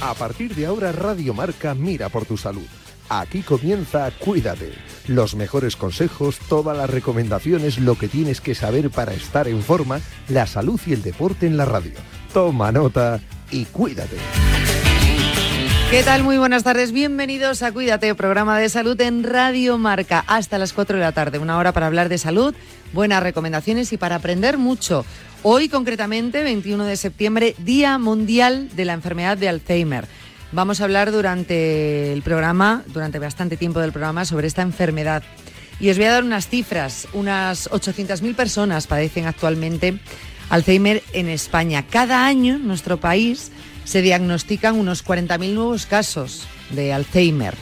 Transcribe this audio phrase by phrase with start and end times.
[0.00, 2.66] A partir de ahora Radio Marca mira por tu salud.
[3.10, 4.72] Aquí comienza Cuídate.
[5.08, 10.00] Los mejores consejos, todas las recomendaciones, lo que tienes que saber para estar en forma,
[10.28, 11.92] la salud y el deporte en la radio.
[12.32, 14.16] Toma nota y cuídate.
[15.90, 16.22] ¿Qué tal?
[16.22, 16.92] Muy buenas tardes.
[16.92, 20.24] Bienvenidos a Cuídate, programa de salud en Radio Marca.
[20.28, 22.54] Hasta las 4 de la tarde, una hora para hablar de salud,
[22.92, 25.04] buenas recomendaciones y para aprender mucho.
[25.42, 30.06] Hoy concretamente, 21 de septiembre, Día Mundial de la Enfermedad de Alzheimer.
[30.52, 35.22] Vamos a hablar durante el programa, durante bastante tiempo del programa, sobre esta enfermedad.
[35.80, 37.08] Y os voy a dar unas cifras.
[37.14, 39.98] Unas 800.000 personas padecen actualmente
[40.50, 41.86] Alzheimer en España.
[41.88, 43.50] Cada año en nuestro país
[43.84, 47.54] se diagnostican unos 40.000 nuevos casos de Alzheimer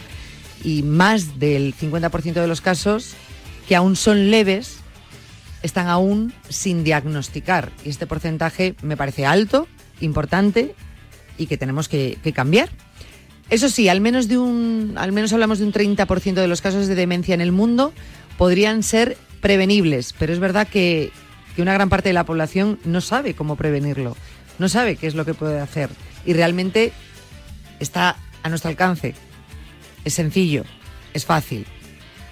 [0.64, 3.14] y más del 50% de los casos
[3.68, 4.78] que aún son leves
[5.62, 7.72] están aún sin diagnosticar.
[7.84, 9.68] Y este porcentaje me parece alto,
[10.00, 10.74] importante
[11.36, 12.68] y que tenemos que, cambiar.
[13.50, 16.86] Eso sí, al menos, de un, al menos hablamos de un 30% de los casos
[16.86, 17.92] de demencia en el mundo
[18.36, 21.10] podrían ser prevenibles, pero es verdad que,
[21.56, 24.16] que una gran parte de la población no sabe cómo prevenirlo,
[24.58, 25.88] no sabe qué es lo que puede hacer
[26.26, 26.92] y realmente
[27.80, 29.14] está a nuestro alcance.
[30.04, 30.64] Es sencillo,
[31.14, 31.66] es fácil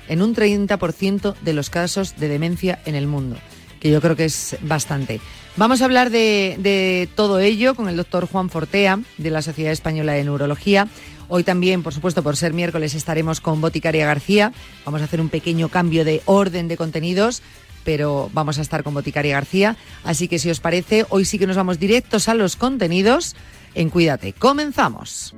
[0.09, 3.37] en un 30% de los casos de demencia en el mundo,
[3.81, 5.21] que yo creo que es bastante.
[5.57, 10.13] Vamos a hablar de, todo ello con el doctor Juan Fortea, de la Sociedad Española
[10.13, 10.87] de Neurología.
[11.29, 14.53] Hoy también, por supuesto, por ser miércoles, estaremos con Boticaria García.
[14.85, 17.43] Vamos a hacer un pequeño cambio de orden de contenidos,
[17.85, 19.77] pero vamos a estar con Boticaria García.
[20.05, 23.35] Así que si os parece, hoy sí que nos vamos directos a los contenidos
[23.75, 24.35] en Cuídate.
[24.35, 25.35] Comenzamos.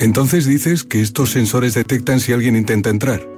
[0.00, 3.37] Entonces dices que estos sensores detectan si alguien intenta entrar.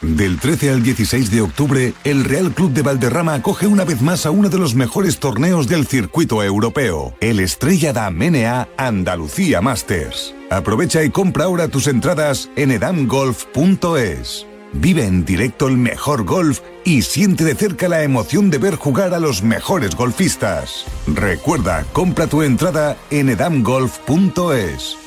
[0.00, 4.24] Del 13 al 16 de octubre, el Real Club de Valderrama acoge una vez más
[4.26, 10.34] a uno de los mejores torneos del circuito europeo, el Estrella da Menea Andalucía Masters.
[10.50, 14.46] Aprovecha y compra ahora tus entradas en edamgolf.es.
[14.72, 19.14] Vive en directo el mejor golf y siente de cerca la emoción de ver jugar
[19.14, 20.84] a los mejores golfistas.
[21.06, 25.05] Recuerda, compra tu entrada en edamgolf.es.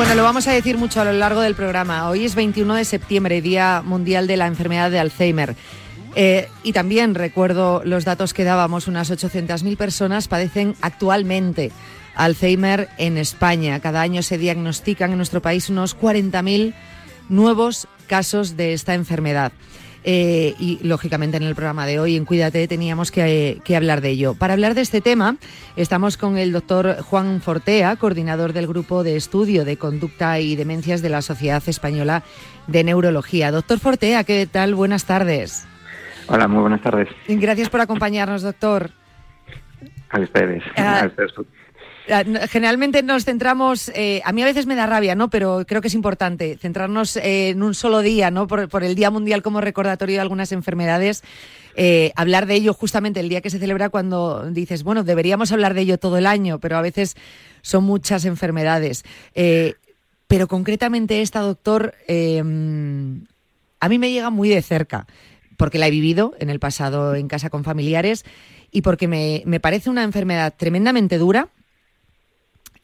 [0.00, 2.08] Bueno, lo vamos a decir mucho a lo largo del programa.
[2.08, 5.56] Hoy es 21 de septiembre, Día Mundial de la Enfermedad de Alzheimer.
[6.16, 11.70] Eh, y también recuerdo los datos que dábamos, unas 800.000 personas padecen actualmente
[12.14, 13.78] Alzheimer en España.
[13.80, 16.72] Cada año se diagnostican en nuestro país unos 40.000
[17.28, 19.52] nuevos casos de esta enfermedad.
[20.02, 24.34] Eh, y lógicamente en el programa de hoy, en Cuídate, teníamos que, hablar de ello.
[24.34, 25.36] Para hablar de este tema,
[25.76, 31.02] estamos con el doctor Juan Fortea, coordinador del Grupo de Estudio de Conducta y Demencias
[31.02, 32.22] de la Sociedad Española
[32.66, 33.50] de Neurología.
[33.50, 34.74] Doctor Fortea, ¿qué tal?
[34.74, 35.66] Buenas tardes.
[36.28, 37.08] Hola, muy buenas tardes.
[37.28, 38.90] Gracias por acompañarnos, doctor.
[40.10, 40.62] A ustedes.
[40.76, 41.32] Ah, a ustedes.
[42.08, 45.28] Ah, generalmente nos centramos, eh, a mí a veces me da rabia, ¿no?
[45.30, 48.46] Pero creo que es importante centrarnos eh, en un solo día, ¿no?
[48.46, 51.22] Por, el Día Mundial como recordatorio de algunas enfermedades.
[51.76, 55.74] Eh, hablar de ello justamente el día que se celebra cuando dices, bueno, deberíamos hablar
[55.74, 57.16] de ello todo el año, pero a veces
[57.62, 59.04] son muchas enfermedades.
[60.26, 65.06] pero concretamente esta, doctor, a mí me llega muy de cerca,
[65.56, 68.24] porque la he vivido en el pasado en casa con familiares
[68.72, 71.48] y porque me, me parece una enfermedad tremendamente dura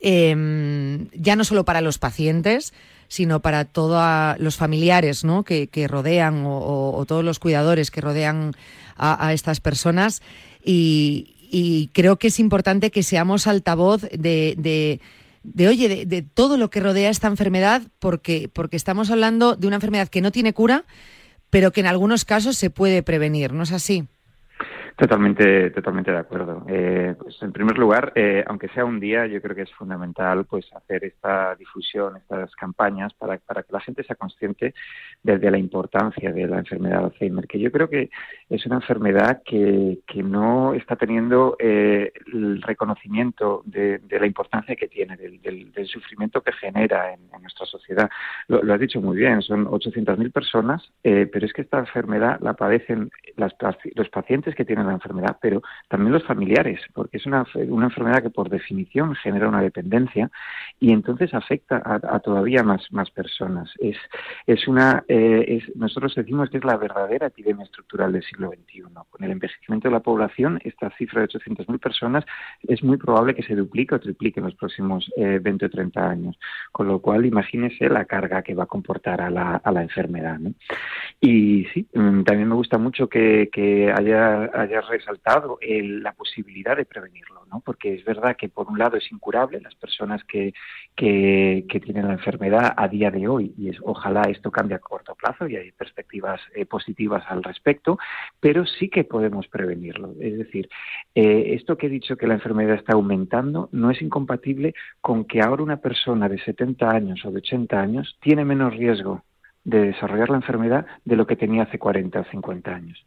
[0.09, 2.73] Em, ya no solo para los pacientes,
[3.09, 8.53] sino para todos los familiares que, rodean o, todos los cuidadores que rodean
[8.97, 10.23] a, estas personas.
[10.65, 15.01] Y, creo que es importante que seamos altavoz de,
[15.43, 19.77] de, oye, de, todo lo que rodea esta enfermedad, porque, porque estamos hablando de una
[19.77, 20.85] enfermedad que no tiene cura,
[21.51, 24.05] pero que en algunos casos se puede prevenir, ¿no es así?
[24.97, 26.65] Totalmente, totalmente de acuerdo.
[26.69, 30.47] Eh, pues en primer lugar, eh, aunque sea un día, yo creo que es fundamental
[30.47, 34.73] pues hacer esta difusión, estas campañas para, para que la gente sea consciente
[35.23, 38.09] de, la importancia de la enfermedad de Alzheimer, que yo creo que
[38.49, 44.89] es una enfermedad que, que no está teniendo eh, el reconocimiento de, la importancia que
[44.89, 48.09] tiene, del, del, sufrimiento que genera en, nuestra sociedad.
[48.49, 53.11] Lo, has dicho muy bien, son 800.000 personas, pero es que esta enfermedad la padecen
[53.37, 53.55] las,
[53.95, 58.23] los pacientes que tienen la enfermedad, pero también los familiares, porque es una, una enfermedad
[58.23, 60.31] que por definición genera una dependencia
[60.81, 63.73] y entonces afecta a, todavía más, más personas.
[63.79, 63.97] Es,
[64.47, 68.83] es una, eh, nosotros decimos que es la verdadera epidemia estructural del siglo XXI.
[69.11, 72.25] Con el envejecimiento de la población, esta cifra de 800.000 personas
[72.63, 76.09] es muy probable que se duplique o triplique en los próximos 20 eh, o 30
[76.09, 76.39] años.
[76.73, 80.39] Con lo cual, imagínese la carga que va a comportar a la, a la enfermedad.
[81.21, 83.49] Y sí, mm, también me gusta mucho que,
[83.97, 87.61] haya resaltado la posibilidad de prevenirlo, ¿no?
[87.61, 90.53] porque es verdad que por un lado es incurable las personas que,
[90.95, 95.15] que, tienen la enfermedad a día de hoy, y es, ojalá esto cambie a corto
[95.15, 97.99] plazo y hay perspectivas eh, positivas al respecto,
[98.41, 100.15] pero sí que podemos prevenirlo.
[100.21, 100.69] Es decir,
[101.15, 105.41] eh, esto que he dicho que la enfermedad está aumentando no es incompatible con que
[105.41, 109.23] ahora una persona de 70 años o de 80 años tiene menos riesgo
[109.67, 113.05] de desarrollar la enfermedad de lo que tenía hace 40 o 50 años.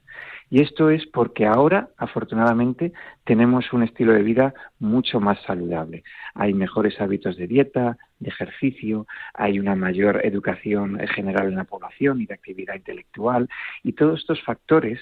[0.50, 2.92] Y esto es porque ahora, afortunadamente,
[3.24, 6.04] tenemos un estilo de vida mucho más saludable.
[6.34, 12.22] Hay mejores hábitos de dieta, de ejercicio, hay una mayor educación general en la población
[12.22, 13.48] y de actividad intelectual.
[13.84, 15.00] Y todos estos factores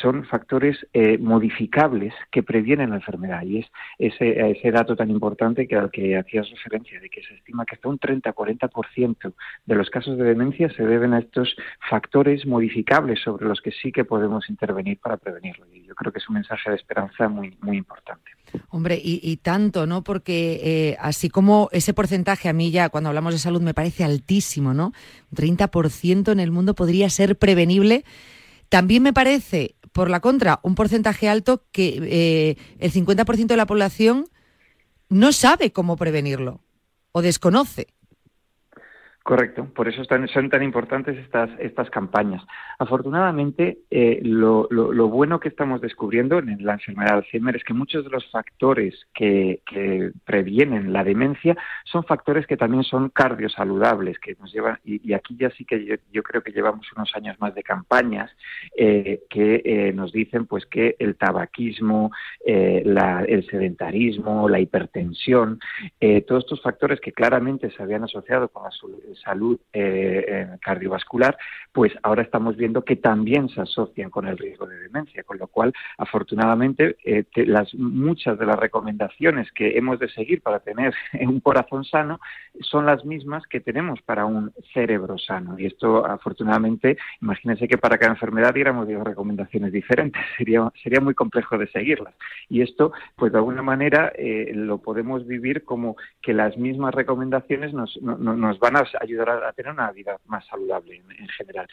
[0.00, 3.42] son factores eh, modificables que previenen la enfermedad.
[3.42, 3.66] Y es
[3.98, 7.88] ese, dato tan importante que al que hacías referencia, de que se estima que hasta
[7.88, 9.32] un 30-40%
[9.66, 11.56] de los casos de demencia se deben a estos
[11.88, 15.66] factores modificables sobre los que sí que podemos intervenir para prevenirlo.
[15.72, 18.30] Y yo creo que es un mensaje de esperanza muy, muy importante.
[18.70, 20.02] Hombre, y, tanto, ¿no?
[20.02, 24.04] Porque eh, así como ese porcentaje a mí ya cuando hablamos de salud me parece
[24.04, 24.92] altísimo, ¿no?
[25.30, 28.04] Un 30% en el mundo podría ser prevenible.
[28.68, 33.66] También me parece por la contra, un porcentaje alto que eh, el 50% de la
[33.66, 34.28] población
[35.08, 36.60] no sabe cómo prevenirlo
[37.12, 37.88] o desconoce.
[39.28, 40.02] Correcto, por eso
[40.32, 42.42] son tan importantes estas, estas campañas.
[42.78, 44.66] Afortunadamente, eh, lo,
[45.10, 49.06] bueno que estamos descubriendo en la enfermedad de Alzheimer es que muchos de los factores
[49.12, 49.60] que,
[50.24, 55.50] previenen la demencia son factores que también son cardiosaludables, que nos llevan, y, aquí ya
[55.50, 58.30] sí que yo, creo que llevamos unos años más de campañas
[58.78, 62.12] eh, que eh, nos dicen pues que el tabaquismo,
[62.46, 65.60] el sedentarismo, la hipertensión,
[66.26, 68.70] todos estos factores que claramente se habían asociado con la
[69.18, 71.36] salud eh, cardiovascular,
[71.72, 75.46] pues ahora estamos viendo que también se asocian con el riesgo de demencia, con lo
[75.46, 81.40] cual, afortunadamente, eh, las, muchas de las recomendaciones que hemos de seguir para tener un
[81.40, 82.20] corazón sano
[82.60, 85.58] son las mismas que tenemos para un cerebro sano.
[85.58, 91.58] Y esto, afortunadamente, imagínense que para cada enfermedad diéramos recomendaciones diferentes, sería, sería muy complejo
[91.58, 92.14] de seguirlas.
[92.48, 97.72] Y esto, pues de alguna manera, eh, lo podemos vivir como que las mismas recomendaciones
[97.72, 101.66] nos, nos van a ayudar a, tener una vida más saludable en, general.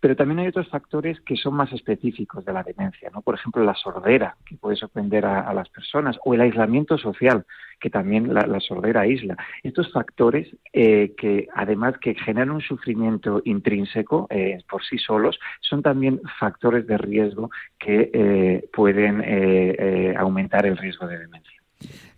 [0.00, 3.22] Pero también hay otros factores que son más específicos de la demencia, ¿no?
[3.22, 7.44] Por ejemplo, la sordera, que puede sorprender a, las personas, o el aislamiento social,
[7.80, 9.36] que también la, sordera aísla.
[9.62, 15.82] Estos factores eh, que, además que generan un sufrimiento intrínseco eh, por sí solos, son
[15.82, 21.61] también factores de riesgo que eh, pueden aumentar el riesgo de demencia.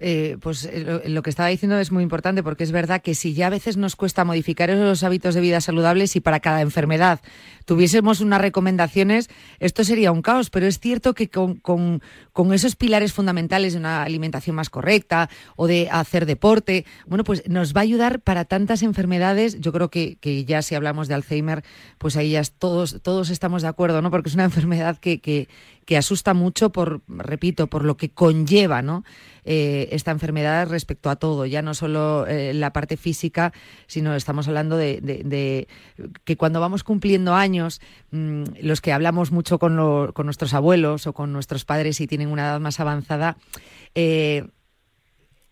[0.06, 3.32] Eh, pues eh, lo, que estaba diciendo es muy importante porque es verdad que si
[3.32, 7.22] ya a veces nos cuesta modificar esos hábitos de vida saludables y para cada enfermedad
[7.64, 9.30] tuviésemos unas recomendaciones,
[9.60, 12.02] esto sería un caos, pero es cierto que con,
[12.52, 17.74] esos pilares fundamentales de una alimentación más correcta o de hacer deporte, bueno, pues nos
[17.74, 19.58] va a ayudar para tantas enfermedades.
[19.58, 21.64] Yo creo que, ya si hablamos de Alzheimer,
[21.96, 24.10] pues ahí ya todos, todos estamos de acuerdo, ¿no?
[24.10, 25.48] Porque es una enfermedad que, que,
[25.86, 29.04] que asusta mucho por, repito, por lo que conlleva, ¿no?
[29.46, 33.52] Eh, esta enfermedad respecto a todo, ya no solo eh, la parte física,
[33.86, 35.68] sino estamos hablando de,
[36.24, 41.32] que cuando vamos cumpliendo años, mm, los que hablamos mucho con, nuestros abuelos o con
[41.32, 43.36] nuestros padres y tienen una edad más avanzada,
[43.94, 44.46] eh,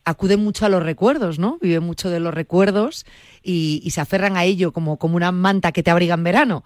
[0.04, 1.58] acuden mucho a los recuerdos, ¿no?
[1.60, 3.06] Viven mucho de los recuerdos
[3.42, 6.64] y, se aferran a ello como, como una manta que te abriga en verano.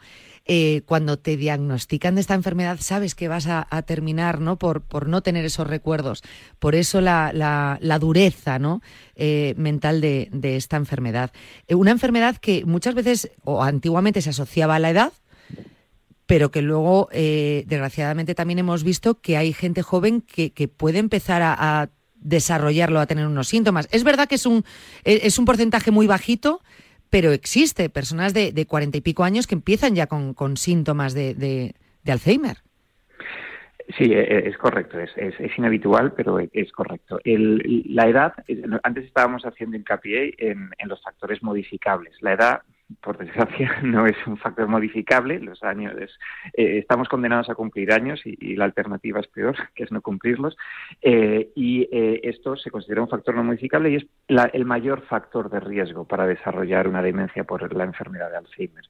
[0.49, 4.61] Eh, cuando te diagnostican de esta enfermedad sabes que vas a, terminar ¿no?
[4.61, 6.23] Por, por, no tener esos recuerdos.
[6.61, 8.81] Por eso la, la, dureza ¿no?
[9.17, 11.33] Eh, mental de, esta enfermedad.
[11.67, 15.13] Eh, una enfermedad que muchas veces o antiguamente se asociaba a la edad,
[16.27, 21.43] pero que luego, desgraciadamente, también hemos visto que hay gente joven que, que puede empezar
[21.43, 23.89] a, a desarrollarlo, a tener unos síntomas.
[23.91, 24.65] Es verdad que es un,
[25.05, 26.61] es un porcentaje muy bajito,
[27.11, 31.75] pero existe personas de cuarenta y pico años que empiezan ya con, síntomas de,
[32.07, 32.59] Alzheimer.
[33.97, 37.19] Sí, e, e, es correcto, es, es, inhabitual, pero es correcto.
[37.25, 38.35] la edad,
[38.83, 42.15] antes estábamos haciendo hincapié en, en los factores modificables.
[42.21, 42.63] La edad
[43.01, 45.41] por desgracia, no es un factor modificable.
[45.41, 45.95] Los años
[46.55, 50.57] eh, estamos condenados a cumplir años y, la alternativa es peor, que es no cumplirlos.
[51.03, 54.07] Eh, y eh, esto se considera un factor no modificable y es
[54.53, 58.85] el mayor factor de riesgo para desarrollar una demencia por la enfermedad de Alzheimer.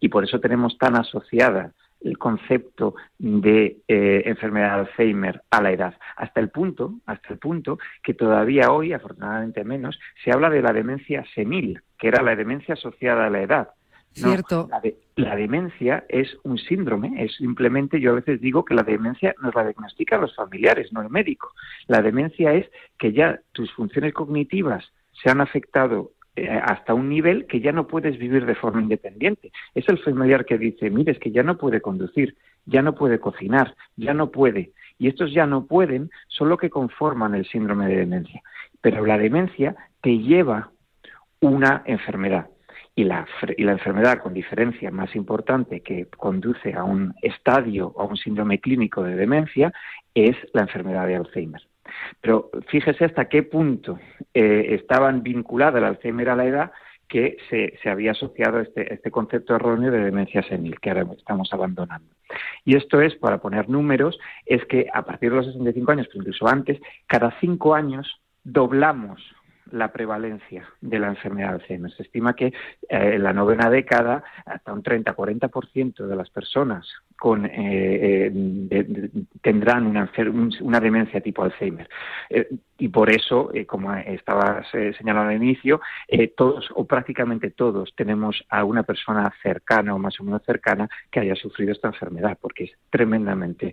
[0.00, 1.72] Y por eso tenemos tan asociada
[2.04, 7.78] el concepto de enfermedad de Alzheimer a la edad, hasta el punto, hasta el punto
[8.02, 12.74] que todavía hoy, afortunadamente menos, se habla de la demencia senil, que era la demencia
[12.74, 13.68] asociada a la edad.
[14.14, 14.68] Cierto.
[15.16, 19.54] la, demencia es un síndrome, es simplemente, yo a veces digo que la demencia nos
[19.54, 21.52] la diagnostican los familiares, no el médico.
[21.86, 27.46] La demencia es que ya tus funciones cognitivas se han afectado eh, hasta un nivel
[27.46, 29.52] que ya no puedes vivir de forma independiente.
[29.74, 33.18] Es el familiar que dice, mire, es que ya no puede conducir, ya no puede
[33.18, 34.72] cocinar, ya no puede.
[34.98, 38.42] Y estos ya no pueden son lo que conforman el síndrome de demencia.
[38.80, 40.70] Pero la demencia te lleva
[41.40, 42.48] una enfermedad.
[42.94, 48.02] Y la, y la enfermedad con diferencia más importante que conduce a un estadio o
[48.02, 49.72] a un síndrome clínico de demencia
[50.14, 51.62] es la enfermedad de Alzheimer.
[52.20, 53.98] Pero fíjese hasta qué punto
[54.34, 56.72] eh, estaban vinculadas el Alzheimer a la edad
[57.08, 61.52] que se, se había asociado este, este concepto erróneo de demencia senil, que ahora estamos
[61.52, 62.08] abandonando.
[62.64, 66.20] Y esto es, para poner números, es que a partir de los 65 años, pero
[66.20, 69.20] incluso antes, cada cinco años doblamos
[69.70, 71.92] la prevalencia de la enfermedad de Alzheimer.
[71.92, 72.52] Se estima que eh,
[72.88, 76.86] en la novena década hasta un 30-40% de las personas
[77.24, 78.32] eh,
[78.70, 79.10] eh,
[79.40, 80.10] tendrán una,
[80.60, 81.88] una, demencia tipo Alzheimer.
[82.28, 82.48] Eh,
[82.78, 85.80] y por eso, como estaba señalando al inicio,
[86.36, 91.20] todos o prácticamente todos tenemos a una persona cercana o más o menos cercana que
[91.20, 93.72] haya sufrido esta enfermedad, porque es tremendamente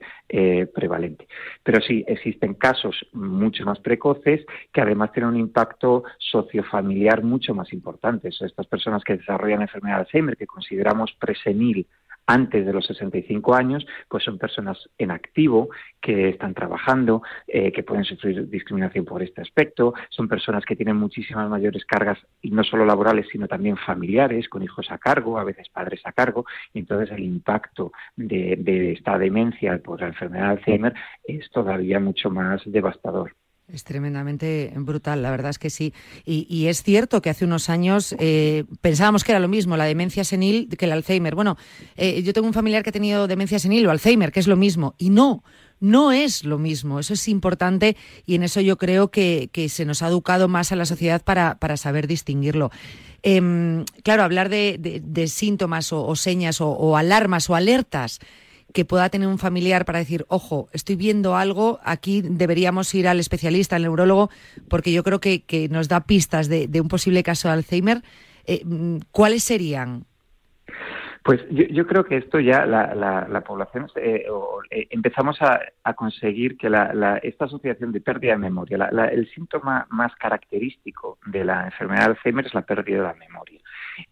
[0.75, 1.27] prevalente.
[1.63, 7.73] Pero sí, existen casos mucho más precoces que además tienen un impacto sociofamiliar mucho más
[7.73, 8.27] importante.
[8.27, 11.87] Estas personas que desarrollan enfermedad de Alzheimer, que consideramos presenil
[12.29, 15.69] antes de los 65 años, pues son personas en activo
[15.99, 20.95] que están trabajando, eh, que pueden sufrir discriminación por este aspecto, son personas que tienen
[20.95, 25.43] muchísimas mayores cargas, y no solo laborales, sino también familiares, con hijos a cargo, a
[25.43, 30.49] veces padres a cargo, y entonces el impacto de, de esta demencia por la enfermedad
[30.49, 30.93] de Alzheimer
[31.23, 33.33] es todavía mucho más devastador.
[33.71, 35.93] Es tremendamente brutal, la verdad es que sí.
[36.25, 40.23] Y, es cierto que hace unos años eh, pensábamos que era lo mismo, la demencia
[40.23, 41.35] senil que el Alzheimer.
[41.35, 41.55] Bueno,
[41.95, 44.55] eh, yo tengo un familiar que ha tenido demencia senil o Alzheimer, que es lo
[44.55, 44.95] mismo.
[44.97, 45.43] Y no,
[45.79, 46.99] no es lo mismo.
[46.99, 47.95] Eso es importante
[48.25, 51.77] y en eso yo creo que, se nos ha educado más a la sociedad para,
[51.77, 52.71] saber distinguirlo.
[53.21, 58.19] Em, claro, hablar de, síntomas o, señas o alarmas o alertas
[58.73, 63.19] que pueda tener un familiar para decir, ojo, estoy viendo algo, aquí deberíamos ir al
[63.19, 64.29] especialista, al neurólogo,
[64.67, 68.03] porque yo creo que, nos da pistas de, un posible caso de Alzheimer.
[68.45, 68.63] Eh,
[69.11, 70.05] ¿Cuáles serían?
[71.29, 74.25] Pues yo, creo que esto ya la, población eh,
[74.71, 76.71] eh, empezamos a, conseguir que
[77.21, 82.47] esta asociación de pérdida de memoria, el síntoma más característico de la enfermedad de Alzheimer
[82.47, 83.61] es la pérdida de la memoria.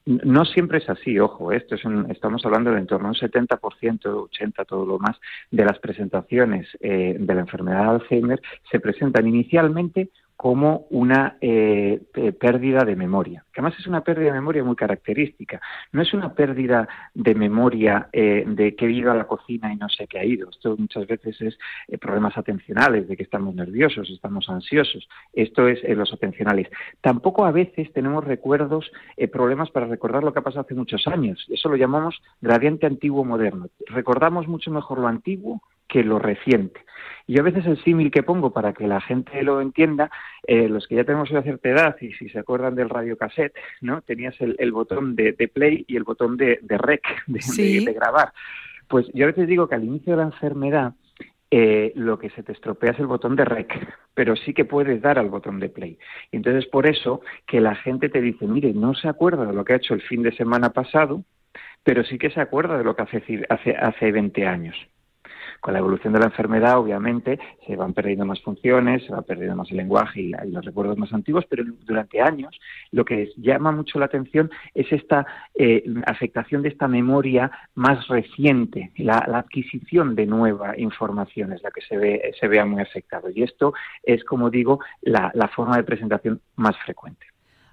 [0.06, 3.58] No siempre es así, ojo, esto es estamos hablando de en torno a un 70%,
[3.58, 5.20] 80%, todo lo más,
[5.50, 12.00] de las presentaciones eh, de la enfermedad de Alzheimer se presentan inicialmente como una eh,
[12.40, 15.60] pérdida de memoria, que además es una pérdida de memoria muy característica.
[15.92, 19.78] No es una pérdida de memoria eh, de que he ido a la cocina y
[19.78, 20.52] no sé qué ha ido.
[20.52, 25.10] Esto muchas veces es eh, problemas atencionales, de que estamos nerviosos, estamos ansiosos.
[25.34, 26.70] Esto es los atencionales.
[27.02, 28.92] Tampoco a veces tenemos recuerdos,
[29.32, 31.44] problemas para recordar lo que ha pasado hace muchos años.
[31.50, 33.70] Eso lo llamamos gradiente antiguo moderno.
[33.88, 36.82] Recordamos mucho mejor lo antiguo que lo reciente.
[37.30, 40.10] Y a veces el símil que pongo para que la gente lo entienda,
[40.44, 43.54] eh, los que ya tenemos una cierta edad y si se acuerdan del radio cassette,
[43.82, 44.02] ¿no?
[44.02, 48.32] Tenías el, botón de, play y el botón de, rec, de, grabar.
[48.88, 50.94] Pues yo a veces digo que al inicio de la enfermedad
[51.52, 53.74] eh, lo que se te estropea es el botón de rec,
[54.14, 56.00] pero sí que puedes dar al botón de play.
[56.32, 59.66] Y entonces por eso que la gente te dice, mire, no se acuerda de lo
[59.66, 61.26] que ha hecho el fin de semana pasado,
[61.84, 64.78] pero sí que se acuerda de lo que hace, hace, hace 20 años.
[65.60, 69.56] Con la evolución de la enfermedad, obviamente, se van perdiendo más funciones, se va perdiendo
[69.56, 72.58] más el lenguaje y, los recuerdos más antiguos, pero durante años
[72.92, 78.92] lo que llama mucho la atención es esta eh, afectación de esta memoria más reciente,
[78.98, 83.30] la, adquisición de nueva información es la que se, ve, se vea muy afectado.
[83.30, 83.74] Y esto
[84.04, 87.28] es, como digo, la forma de presentación más frecuente.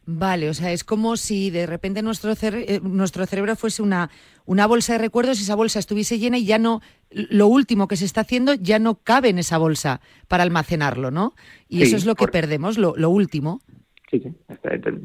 [0.07, 4.11] Vale, o sea, es como si de repente nuestro, eh, nuestro cerebro fuese una,
[4.45, 7.97] una bolsa de recuerdos y esa bolsa estuviese llena y ya no, lo último que
[7.97, 11.35] se está haciendo ya no cabe en esa bolsa para almacenarlo, ¿no?
[11.69, 13.63] Y eso es lo que perdemos, lo, lo último.
[14.11, 14.33] Sí, sí,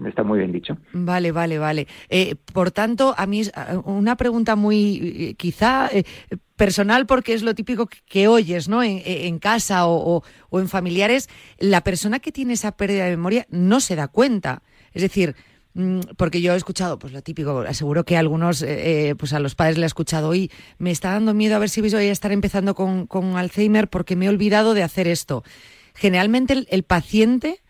[0.06, 0.78] está, muy bien dicho.
[0.94, 1.88] Vale, vale, vale.
[2.10, 3.42] Eh, por tanto, a mí
[3.86, 6.04] una pregunta muy, quizá eh,
[6.56, 8.84] personal, porque es lo típico que, oyes, ¿no?
[8.84, 13.96] En, casa o, en familiares, la persona que tiene esa pérdida de memoria no se
[13.96, 14.62] da cuenta.
[14.94, 15.36] Es decir,
[15.74, 19.40] mm, porque yo he escuchado, pues lo típico, aseguro que a algunos, eh, pues a
[19.40, 22.12] los padres le he escuchado, hoy me está dando miedo a ver si voy a
[22.12, 25.44] estar empezando con, Alzheimer porque me he olvidado de hacer esto.
[25.96, 27.62] Generalmente el paciente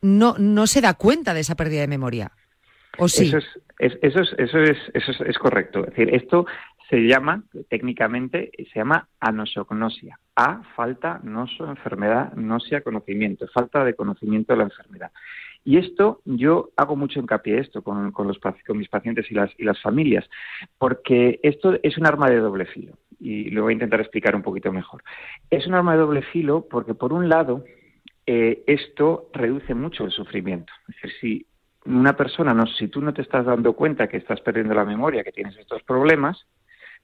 [0.00, 2.32] no, no se da cuenta de esa pérdida de memoria.
[2.98, 3.28] ¿O sí?
[3.28, 5.80] Eso es, eso es, eso es, eso es, correcto.
[5.80, 6.46] Es decir, esto
[6.90, 10.18] se llama, técnicamente, se llama anosognosia.
[10.34, 13.46] A, falta, noso, enfermedad, nosia, conocimiento.
[13.54, 15.12] Falta de conocimiento de la enfermedad.
[15.64, 19.50] Y esto, yo hago mucho hincapié esto con, con, los, con mis pacientes y las,
[19.56, 20.28] y las familias,
[20.78, 22.94] porque esto es un arma de doble filo.
[23.20, 25.04] Y lo voy a intentar explicar un poquito mejor.
[25.48, 27.64] Es un arma de doble filo porque, por un lado,
[28.26, 30.72] eh, esto reduce mucho el sufrimiento.
[30.88, 31.46] Es decir, si
[31.84, 35.22] una persona, no, si tú no te estás dando cuenta que estás perdiendo la memoria,
[35.22, 36.46] que tienes estos problemas,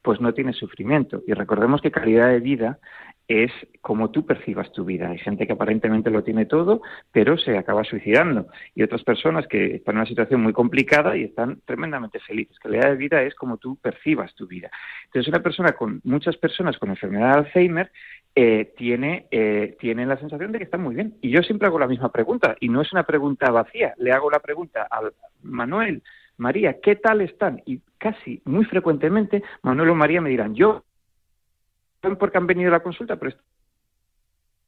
[0.07, 1.25] pues no tienes sufrimiento.
[1.27, 2.79] Y recordemos que calidad de vida
[3.27, 5.09] es como tú percibas tu vida.
[5.09, 8.47] Hay gente que aparentemente lo tiene todo, pero se acaba suicidando.
[8.77, 12.57] Y otras personas que están en una situación muy complicada y están tremendamente felices.
[12.61, 14.71] Calidad de vida es como tú percibas tu vida.
[15.07, 17.91] Entonces, una persona con muchas personas con enfermedad de Alzheimer
[18.37, 21.17] eh, tiene, eh, tiene la sensación de que está muy bien.
[21.21, 23.93] Y yo siempre hago la misma pregunta, y no es una pregunta vacía.
[23.99, 25.01] Le hago la pregunta a
[25.43, 26.05] Manuel,
[26.37, 27.63] María, ¿qué tal están?
[27.67, 30.85] Y casi, muy frecuentemente, Manuel o María me dirán, yo,
[32.19, 33.37] porque han venido a la consulta, pero es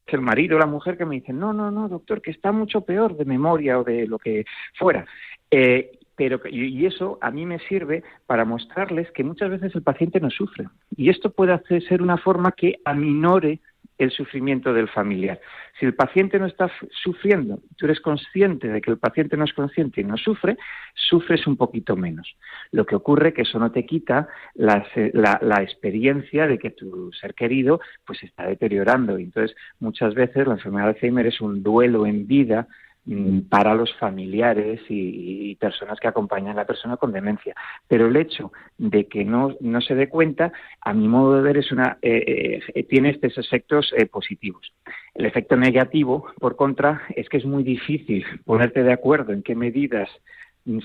[0.07, 2.81] el marido o la mujer que me dicen, no, no, no, doctor, que está mucho
[2.81, 4.45] peor de memoria o de lo que
[4.77, 5.05] fuera.
[5.51, 10.19] Eh, pero y eso a mí me sirve para mostrarles que muchas veces el paciente
[10.19, 13.61] no sufre y esto puede hacer, ser una forma que aminore
[13.99, 15.39] el sufrimiento del familiar.
[15.77, 16.71] Si el paciente no está
[17.03, 20.57] sufriendo, tú eres consciente de que el paciente no es consciente y no sufre,
[20.95, 22.35] sufres un poquito menos.
[22.71, 27.11] Lo que ocurre es que eso no te quita la, la, experiencia de que tu
[27.11, 29.19] ser querido pues está deteriorando.
[29.19, 32.67] Y entonces, muchas veces la enfermedad de Alzheimer es un duelo en vida
[33.49, 37.55] para los familiares y, personas que acompañan a la persona con demencia.
[37.87, 41.57] Pero el hecho de que no, no se dé cuenta, a mi modo de ver,
[41.57, 44.71] es una, eh, eh, tiene estos efectos eh, positivos.
[45.15, 49.55] El efecto negativo, por contra, es que es muy difícil ponerte de acuerdo en qué
[49.55, 50.09] medidas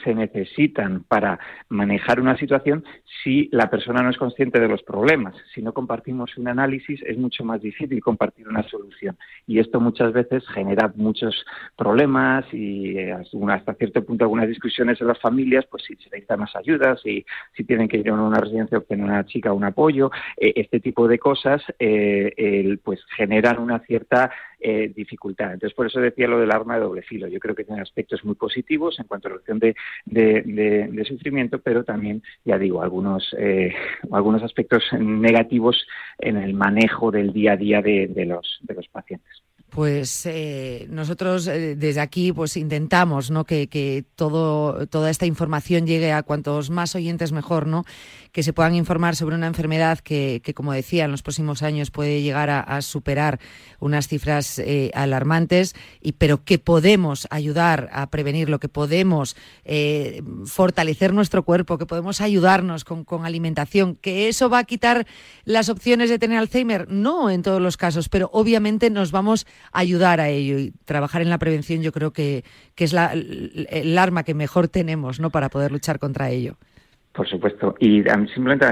[0.03, 2.85] se necesitan para manejar una situación
[3.23, 5.35] si la persona no es consciente de los problemas.
[5.55, 9.17] Si no compartimos un análisis es mucho más difícil compartir una solución.
[9.47, 11.45] Y esto muchas veces genera muchos
[11.77, 16.41] problemas y eh, hasta cierto punto algunas discusiones en las familias, pues si se necesitan
[16.41, 17.25] más ayudas, si,
[17.57, 21.09] si tienen que ir a una residencia obtener una chica un apoyo, eh, este tipo
[21.09, 24.31] de cosas eh, pues generan una cierta
[24.67, 25.53] eh, dificultad.
[25.53, 27.29] Entonces, por eso decía lo del arma de doble filo.
[27.29, 29.75] Yo creo que tiene aspectos muy positivos en cuanto a reducción de,
[30.07, 33.75] de, sufrimiento, pero también, ya digo, algunos, eh,
[34.11, 35.87] algunos aspectos negativos
[36.19, 41.49] en el manejo del día a día de, los, de los pacientes pues eh, nosotros
[41.49, 43.45] eh, desde aquí pues intentamos ¿no?
[43.45, 47.85] que, todo, toda esta información llegue a cuantos más oyentes mejor, ¿no?
[48.35, 52.21] Que se puedan informar sobre una enfermedad que, como decía, en los próximos años puede
[52.21, 53.39] llegar a, superar
[53.79, 59.37] unas cifras eh, alarmantes, y, pero que podemos ayudar a prevenirlo, que podemos
[60.47, 65.07] fortalecer nuestro cuerpo, que podemos ayudarnos con, con alimentación, que eso va a quitar
[65.45, 70.21] las opciones de tener Alzheimer, no en todos los casos, pero obviamente nos vamos ayudar
[70.21, 72.45] a ello y trabajar en la prevención yo creo que,
[72.75, 75.31] que es la, el arma que mejor tenemos ¿no?
[75.31, 76.57] para poder luchar contra ello.
[77.15, 77.77] Por supuesto.
[77.79, 78.03] Y
[78.35, 78.67] simplemente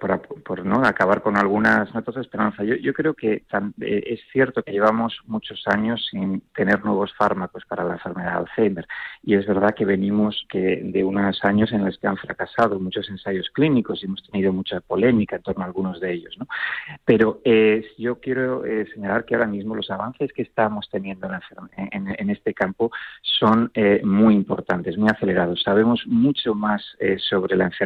[0.00, 0.84] por, por, ¿no?
[0.84, 3.44] acabar con algunas notas de esperanza, yo, creo que
[3.80, 8.38] eh, es cierto que llevamos muchos años sin tener nuevos fármacos para la enfermedad de
[8.38, 8.86] Alzheimer.
[9.22, 13.08] Y es verdad que venimos que de unos años en los que han fracasado muchos
[13.08, 16.34] ensayos clínicos y hemos tenido mucha polémica en torno a algunos de ellos.
[16.36, 16.48] ¿no?
[17.04, 21.30] Pero eh, yo quiero eh, señalar que ahora mismo los avances que estamos teniendo
[21.76, 22.90] en, en, este campo
[23.22, 23.70] son
[24.02, 25.62] muy importantes, muy acelerados.
[25.62, 26.82] Sabemos mucho más
[27.28, 27.83] sobre la enfermedad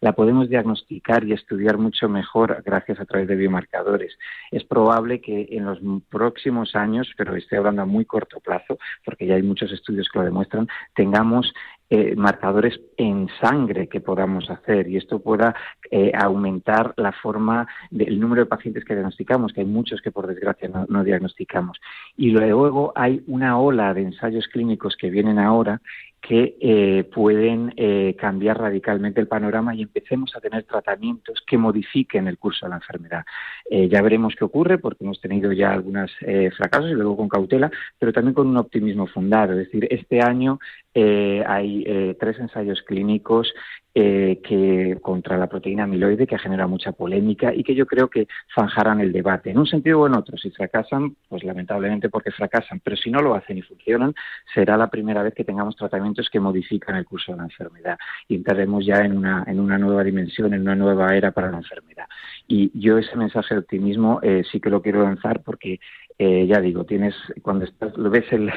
[0.00, 4.16] La podemos diagnosticar y estudiar mucho mejor gracias a través de biomarcadores.
[4.50, 5.78] Es probable que en los
[6.08, 10.18] próximos años, pero estoy hablando a muy corto plazo, porque ya hay muchos estudios que
[10.18, 11.52] lo demuestran, tengamos
[11.90, 15.54] eh, marcadores en sangre que podamos hacer y esto pueda
[15.90, 20.26] eh, aumentar la forma del número de pacientes que diagnosticamos, que hay muchos que por
[20.26, 21.78] desgracia no, diagnosticamos.
[22.16, 25.82] Y luego hay una ola de ensayos clínicos que vienen ahora
[26.26, 32.28] que eh, pueden eh, cambiar radicalmente el panorama y empecemos a tener tratamientos que modifiquen
[32.28, 33.24] el curso de la enfermedad.
[33.68, 36.10] Eh, ya veremos qué ocurre porque hemos tenido ya algunos
[36.56, 39.52] fracasos y luego con cautela, pero también con un optimismo fundado.
[39.52, 40.58] Es decir, este año
[40.94, 43.52] hay tres ensayos clínicos
[43.94, 48.26] eh, que contra la proteína amiloide que genera mucha polémica y que yo creo que
[48.52, 50.36] zanjarán el debate en un sentido o en otro.
[50.36, 54.12] Si fracasan, pues lamentablemente porque fracasan, pero si no lo hacen y funcionan,
[54.52, 58.34] será la primera vez que tengamos tratamientos que modifican el curso de la enfermedad y
[58.34, 62.06] entraremos ya en una, en una nueva dimensión, en una nueva era para la enfermedad.
[62.48, 65.78] Y yo ese mensaje de optimismo eh, sí que lo quiero lanzar porque
[66.18, 68.52] eh, ya digo, tienes cuando estás, ves el,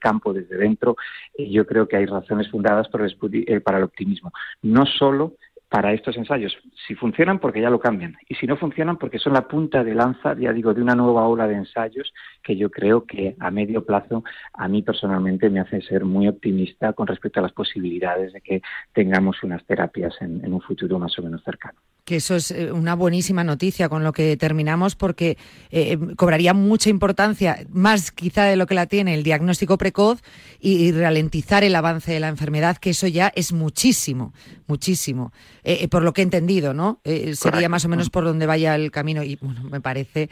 [0.00, 0.96] campo desde dentro,
[1.36, 4.32] eh, yo creo que hay razones fundadas para el, eh, para el optimismo.
[4.62, 5.34] No solo
[5.68, 6.56] para estos ensayos,
[6.88, 8.16] si funcionan porque ya lo cambian.
[8.28, 11.28] Y si no funcionan porque son la punta de lanza, ya digo, de una nueva
[11.28, 15.80] ola de ensayos que yo creo que a medio plazo a mí personalmente me hace
[15.82, 20.60] ser muy optimista con respecto a las posibilidades de que tengamos unas terapias en un
[20.60, 24.36] futuro más o menos cercano que eso es eh, una buenísima noticia con lo que
[24.36, 25.36] terminamos porque
[25.70, 30.22] eh, cobraría mucha importancia, más quizá de lo que la tiene el diagnóstico precoz
[30.60, 34.34] y, ralentizar el avance de la enfermedad, que eso ya es muchísimo,
[34.66, 35.32] muchísimo,
[35.62, 37.00] eh, por lo que he entendido, ¿no?
[37.34, 40.30] sería más o menos por donde vaya el camino y bueno, me parece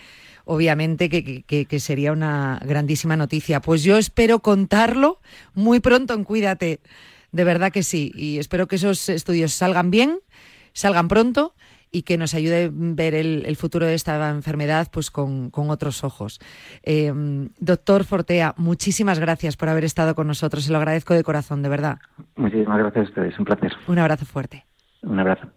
[0.49, 3.61] obviamente que, que, sería una grandísima noticia.
[3.61, 5.21] Pues yo espero contarlo
[5.53, 6.81] muy pronto en Cuídate,
[7.33, 10.21] de verdad que sí, y espero que esos estudios salgan bien,
[10.79, 11.55] salgan pronto
[11.91, 16.39] y que nos ayude a ver el, futuro de esta enfermedad pues con, otros ojos.
[16.83, 17.13] Eh,
[17.59, 20.65] doctor Fortea, muchísimas gracias por haber estado con nosotros.
[20.65, 21.99] Se lo agradezco de corazón, de verdad.
[22.37, 23.73] Muchísimas gracias a ustedes, un placer.
[23.87, 24.65] Un abrazo fuerte.
[25.03, 25.49] Un abrazo.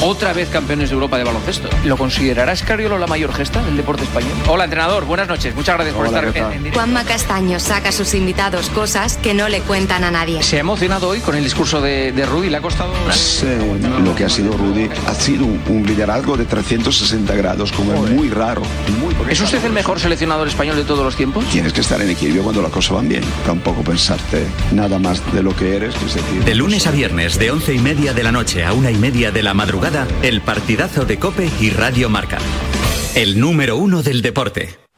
[0.00, 1.68] Otra vez campeones de Europa de baloncesto.
[1.84, 4.30] ¿Lo considerará Escariolo la mayor gesta del deporte español?
[4.46, 5.04] Hola, entrenador.
[5.04, 5.56] Buenas noches.
[5.56, 9.48] Muchas gracias por estar en, en Juanma Castaño saca a sus invitados cosas que no
[9.48, 10.40] le cuentan a nadie.
[10.44, 12.48] Se ha emocionado hoy con el discurso de, Rudy.
[12.48, 12.92] ¿Le ha costado...?
[14.04, 18.28] Lo que ha sido Rudy ha sido un, liderazgo de 360 grados, como es muy
[18.28, 18.62] raro.
[19.28, 21.44] ¿Es usted el mejor seleccionador español de todos los tiempos?
[21.46, 23.24] Tienes que estar en equilibrio cuando las cosas van bien.
[23.44, 25.94] Tampoco pensarte nada más de lo que eres.
[26.44, 29.32] de lunes a viernes, de once y media de la noche a una y media
[29.32, 29.87] de la madrugada,
[30.22, 32.36] el partidazo de Cope y Radio Marca.
[33.14, 34.87] El número uno del deporte.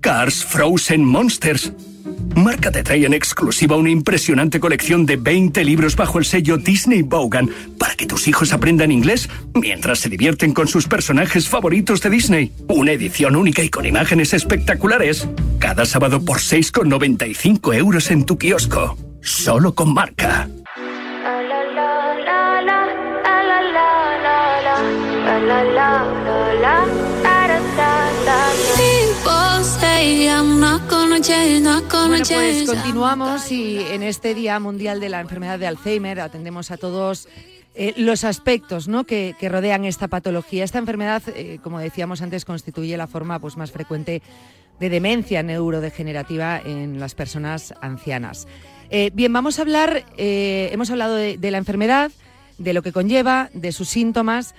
[0.00, 1.72] Cars Frozen Monsters.
[2.34, 7.02] Marca te trae en exclusiva una impresionante colección de 20 libros bajo el sello Disney
[7.02, 12.10] Bogan para que tus hijos aprendan inglés mientras se divierten con sus personajes favoritos de
[12.10, 12.52] Disney.
[12.68, 15.28] Una edición única y con imágenes espectaculares.
[15.58, 18.96] Cada sábado por 6,95 euros en tu kiosco.
[19.20, 20.48] Solo con marca.
[31.18, 31.82] Bueno,
[32.28, 37.26] pues continuamos y en este Día Mundial de la Enfermedad de Alzheimer atendemos a todos
[37.74, 39.02] eh, los aspectos ¿no?
[39.02, 40.62] que, rodean esta patología.
[40.62, 44.22] Esta enfermedad, eh, como decíamos antes, constituye la forma pues, más frecuente
[44.78, 48.46] de demencia neurodegenerativa en las personas ancianas.
[48.88, 52.12] Eh, bien, vamos a hablar, hemos hablado de la enfermedad,
[52.58, 54.54] de lo que conlleva, de sus síntomas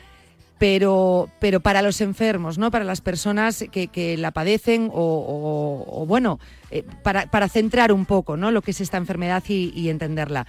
[0.59, 2.69] pero, pero para los enfermos, ¿no?
[2.69, 6.37] Para las personas que, la padecen o, bueno,
[6.69, 8.51] eh, para, centrar un poco, ¿no?
[8.51, 10.45] Lo que es esta enfermedad y, entenderla.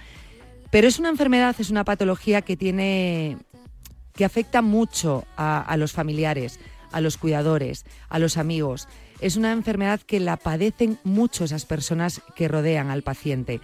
[0.69, 3.37] Pero es una enfermedad, es una patología que tiene,
[4.13, 6.59] que afecta mucho a, los familiares,
[6.91, 8.89] a los cuidadores, a los amigos.
[9.21, 13.61] Es una enfermedad que la padecen mucho esas personas que rodean al paciente.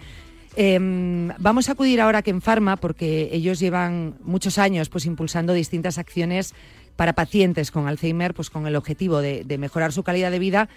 [0.59, 5.99] Em, vamos a acudir ahora a Kenfarma porque ellos llevan muchos años pues, impulsando distintas
[5.99, 6.55] acciones
[6.95, 10.67] para pacientes con Alzheimer, pues con el objetivo de, mejorar su calidad de vida,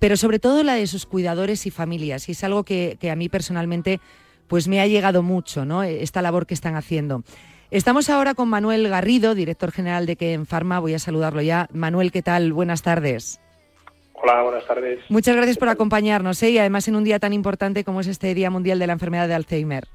[0.00, 2.28] pero sobre todo la de sus cuidadores y familias.
[2.28, 4.00] Y es algo que, a mí personalmente
[4.48, 5.84] pues me ha llegado mucho, ¿no?
[5.84, 7.22] Esta labor que están haciendo.
[7.70, 10.80] Estamos ahora con Manuel Garrido, director general de Kenfarma.
[10.80, 11.68] Voy a saludarlo ya.
[11.72, 12.52] Manuel, ¿qué tal?
[12.52, 13.40] Buenas tardes.
[14.22, 15.00] Hola, buenas tardes.
[15.08, 16.50] Muchas gracias por acompañarnos ¿eh?
[16.50, 19.26] y además en un día tan importante como es este Día Mundial de la Enfermedad
[19.26, 19.88] de Alzheimer.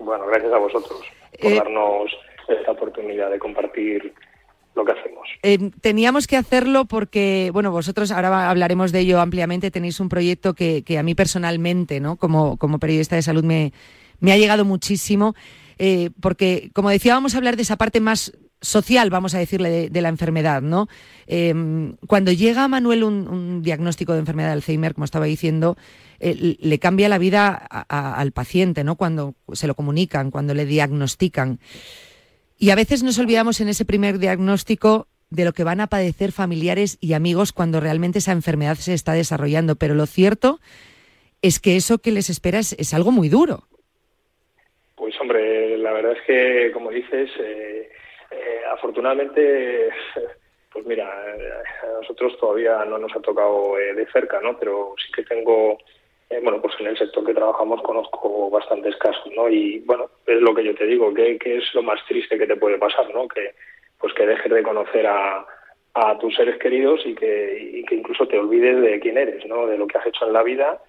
[0.00, 1.00] Bueno, gracias a vosotros
[1.40, 2.10] por eh, darnos
[2.48, 4.12] esta oportunidad de compartir
[4.74, 5.28] lo que hacemos.
[5.44, 10.54] Eh, teníamos que hacerlo porque, bueno, vosotros ahora hablaremos de ello ampliamente, tenéis un proyecto
[10.54, 12.16] que, a mí personalmente, ¿no?
[12.16, 13.72] Como, como periodista de salud me,
[14.18, 15.34] me ha llegado muchísimo,
[15.78, 19.90] eh, porque, como decía, vamos a hablar de esa parte más social, vamos a decirle,
[19.90, 20.88] de, la enfermedad, ¿no?
[21.26, 25.76] Em, cuando llega a Manuel un, diagnóstico de enfermedad de Alzheimer, como estaba diciendo,
[26.18, 28.96] eh, le cambia la vida al paciente, ¿no?
[28.96, 31.58] Cuando se lo comunican, cuando le diagnostican.
[32.58, 36.32] Y a veces nos olvidamos en ese primer diagnóstico de lo que van a padecer
[36.32, 39.76] familiares y amigos cuando realmente esa enfermedad se está desarrollando.
[39.76, 40.60] Pero lo cierto
[41.40, 43.64] es que eso que les espera es, algo muy duro.
[44.96, 47.90] Pues hombre, la verdad es que, como dices, eh,
[48.40, 49.90] eh, afortunadamente,
[50.72, 54.58] pues mira, a nosotros todavía no nos ha tocado eh, de cerca, ¿no?
[54.58, 55.78] Pero sí que tengo
[56.30, 59.48] eh, bueno, pues en el sector que trabajamos conozco bastantes casos, ¿no?
[59.48, 62.56] Y bueno, es lo que yo te digo, que, es lo más triste que te
[62.56, 63.26] puede pasar, ¿no?
[63.26, 63.54] Que
[63.98, 65.44] pues que dejes de conocer a,
[65.94, 69.66] a tus seres queridos y que, que incluso te olvides de quién eres, ¿no?
[69.66, 70.80] De lo que has hecho en la vida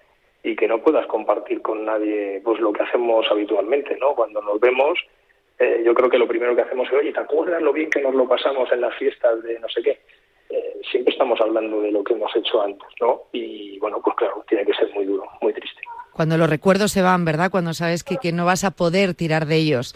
[0.44, 4.14] y que no puedas compartir con nadie pues lo que hacemos habitualmente, ¿no?
[4.14, 4.98] Cuando nos vemos,
[5.58, 8.00] eh, yo creo que lo primero que hacemos es, oye, ¿te acuerdas lo bien que
[8.00, 10.00] nos lo pasamos en las fiestas de no sé qué?
[10.50, 13.22] Eh, siempre estamos hablando de lo que hemos hecho antes, ¿no?
[13.32, 15.80] Y bueno, pues claro, tiene que ser muy duro, muy triste.
[16.12, 17.50] Cuando los recuerdos se van, ¿verdad?
[17.50, 19.94] Cuando sabes que, que no vas a poder tirar de ellos.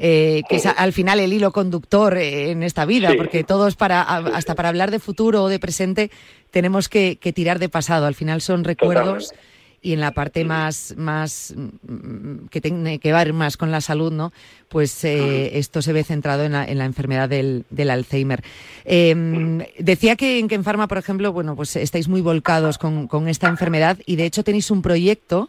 [0.00, 4.54] Eh, que es al final el hilo conductor en esta vida, porque todos para hasta
[4.54, 6.12] para hablar de futuro o de presente
[6.52, 8.06] tenemos que, tirar de pasado.
[8.06, 9.34] Al final son recuerdos
[9.80, 14.12] y en la parte más, más mm, que tiene que ver más con la salud,
[14.12, 14.32] ¿no?
[14.68, 18.42] Pues eh, esto se ve centrado en la, en la enfermedad del, del Alzheimer.
[18.84, 23.48] Em, decía que en Kenfarma, por ejemplo, bueno, pues estáis muy volcados con, con esta
[23.48, 25.48] enfermedad y de hecho tenéis un proyecto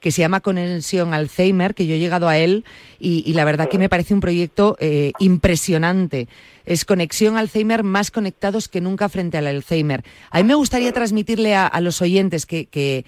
[0.00, 2.64] que se llama Conexión Alzheimer, que yo he llegado a él
[2.98, 6.28] y, la verdad que me parece un proyecto eh, impresionante.
[6.64, 10.04] Es Conexión Alzheimer más conectados que nunca frente al Alzheimer.
[10.30, 13.04] A mí me gustaría transmitirle a, los oyentes que, que,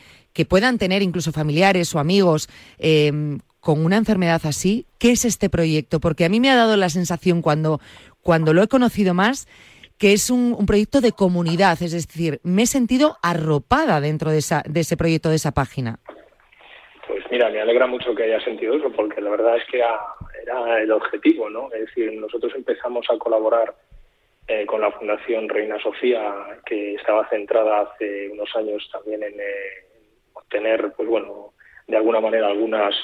[0.49, 6.01] puedan tener incluso familiares o amigos em, con una enfermedad así, ¿qué es este proyecto?
[6.01, 7.81] Porque a mí me ha dado la sensación cuando,
[8.23, 9.47] cuando lo he conocido más
[9.99, 14.39] que es un, un, proyecto de comunidad, es decir, me he sentido arropada dentro de,
[14.39, 15.99] esa, de ese proyecto, de esa página.
[17.07, 20.81] Pues mira, me alegra mucho que haya sentido eso, porque la verdad es que era,
[20.81, 21.71] el objetivo, ¿no?
[21.73, 23.75] Es decir, nosotros empezamos a colaborar
[24.49, 29.90] eh, con la Fundación Reina Sofía, que estaba centrada hace unos años también en eh,
[30.41, 31.53] obtener, pues bueno,
[31.87, 32.95] de alguna manera algunas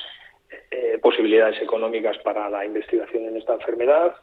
[0.70, 4.16] eh, posibilidades económicas para la investigación en esta enfermedad.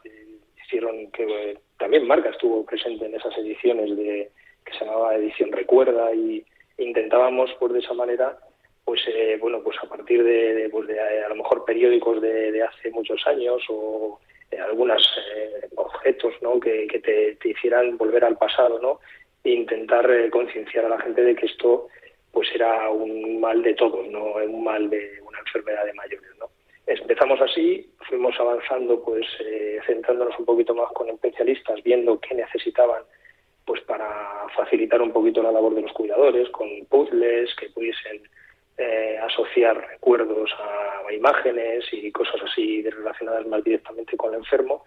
[0.64, 4.30] hicieron que también Marca estuvo presente en esas ediciones de
[4.64, 6.44] que se llamaba Edición Recuerda y
[6.78, 8.38] intentábamos, pues de esa manera,
[8.84, 12.90] pues eh, bueno pues a partir de, pues de, a lo mejor periódicos de, hace
[12.90, 15.02] muchos años o eh, algunos
[15.34, 16.60] eh, objetos ¿no?
[16.60, 19.00] que, te, hicieran volver al pasado no
[19.42, 21.88] e intentar concienciar a la gente de que esto
[22.34, 26.50] pues era un mal de todos no un mal de una enfermedad de mayores no
[26.86, 29.24] empezamos así fuimos avanzando pues
[29.86, 33.02] centrándonos un poquito más con especialistas viendo qué necesitaban
[33.64, 38.20] pues para facilitar un poquito la labor de los cuidadores con puzzles que pudiesen
[38.76, 44.84] eh, asociar recuerdos a, imágenes y cosas así relacionadas más directamente con el enfermo.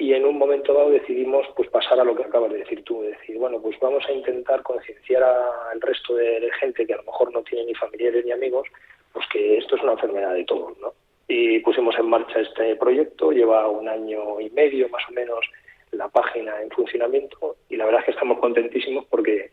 [0.00, 3.02] Y en un momento dado decidimos pues pasar a lo que acabas de decir tú,
[3.02, 7.30] decir, bueno, pues vamos a intentar concienciar al resto de, gente que a lo mejor
[7.30, 8.66] no tiene ni familiares ni amigos,
[9.12, 10.94] pues que esto es una enfermedad de todos, ¿no?
[11.28, 15.44] Y pusimos en marcha este proyecto, lleva un año y medio más o menos
[15.92, 19.50] la página en funcionamiento y la verdad es que estamos contentísimos porque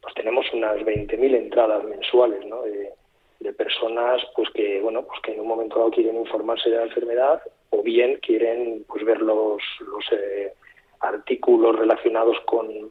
[0.00, 2.62] pues tenemos unas 20.000 entradas mensuales ¿no?
[2.62, 2.90] de,
[3.40, 6.84] de personas pues que bueno pues que en un momento dado quieren informarse de la
[6.84, 10.52] enfermedad o bien quieren pues ver los, los eh,
[11.00, 12.90] artículos relacionados con,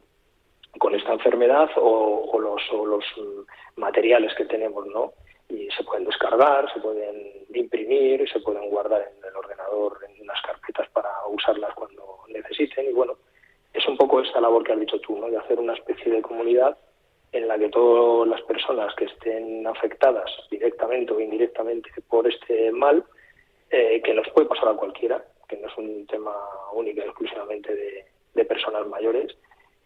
[0.78, 3.04] con esta enfermedad o, los, o los
[3.76, 5.12] materiales que tenemos no
[5.48, 10.40] y se pueden descargar se pueden imprimir se pueden guardar en el ordenador en unas
[10.42, 12.90] carpetas para usarlas cuando necesiten.
[12.90, 13.16] Y bueno
[13.72, 16.22] es un poco esta labor que has dicho tú no de hacer una especie de
[16.22, 16.76] comunidad
[17.32, 23.04] en la que todas las personas que estén afectadas directamente o indirectamente por este mal,
[23.70, 26.32] eh, que nos puede pasar a cualquiera, que no es un tema
[26.72, 28.04] único exclusivamente de,
[28.48, 29.36] personas mayores,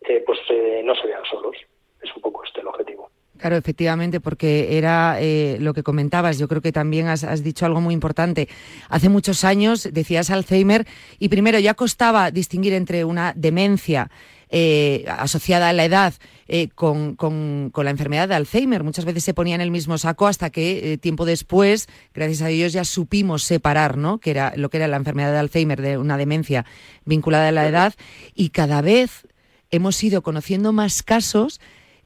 [0.08, 1.56] eh, pues eh, no se vean solos.
[2.00, 3.10] Es un poco este el objetivo.
[3.36, 5.18] Claro, efectivamente, porque era
[5.58, 6.38] lo que comentabas.
[6.38, 8.48] Yo creo que también has, dicho algo muy importante.
[8.88, 10.86] Hace muchos años decías Alzheimer
[11.18, 14.08] y primero ya costaba distinguir entre una demencia
[14.50, 16.14] eh, asociada a la edad
[16.46, 17.16] eh, con,
[17.74, 18.84] la enfermedad de Alzheimer.
[18.84, 22.48] Muchas veces se ponía en el mismo saco hasta que eh, tiempo después, gracias a
[22.48, 24.18] Dios, ya supimos separar ¿no?
[24.18, 26.66] que era, lo que era la enfermedad de Alzheimer de una demencia
[27.04, 27.94] vinculada a la edad
[28.34, 29.26] y cada vez
[29.70, 31.60] hemos ido conociendo más casos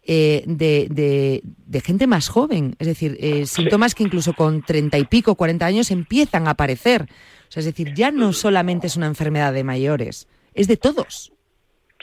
[0.06, 1.42] de,
[1.84, 6.48] gente más joven, es decir, síntomas que incluso con treinta y pico, cuarenta años empiezan
[6.48, 7.02] a aparecer.
[7.48, 11.32] O sea, es decir, ya no solamente es una enfermedad de mayores, es de todos.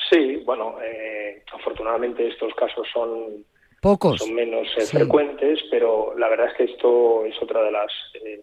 [0.10, 3.46] Sí, bueno, eh, afortunadamente estos casos son
[3.82, 7.92] pocos, son menos eh, frecuentes, pero la verdad es que esto es otra de las
[8.16, 8.42] eh,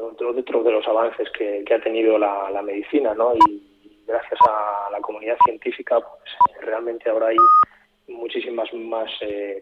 [0.00, 3.34] otro, de los avances que, ha tenido la, medicina, ¿no?
[3.48, 7.36] Y gracias a la comunidad científica, pues, realmente ahora hay
[8.08, 9.10] muchísimas más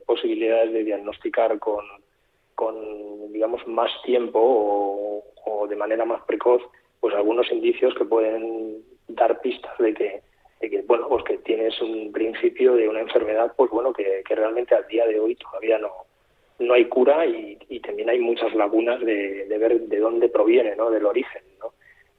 [0.06, 1.84] posibilidades de diagnosticar con,
[2.54, 6.62] con digamos más tiempo o, o de manera más precoz,
[7.00, 10.29] pues algunos indicios que pueden dar pistas de que
[10.68, 14.86] que bueno pues que tienes un principio de una enfermedad pues bueno que, realmente al
[14.88, 15.90] día de hoy todavía no
[16.58, 21.06] no hay cura y, también hay muchas lagunas de, ver de dónde proviene no del
[21.06, 21.72] origen no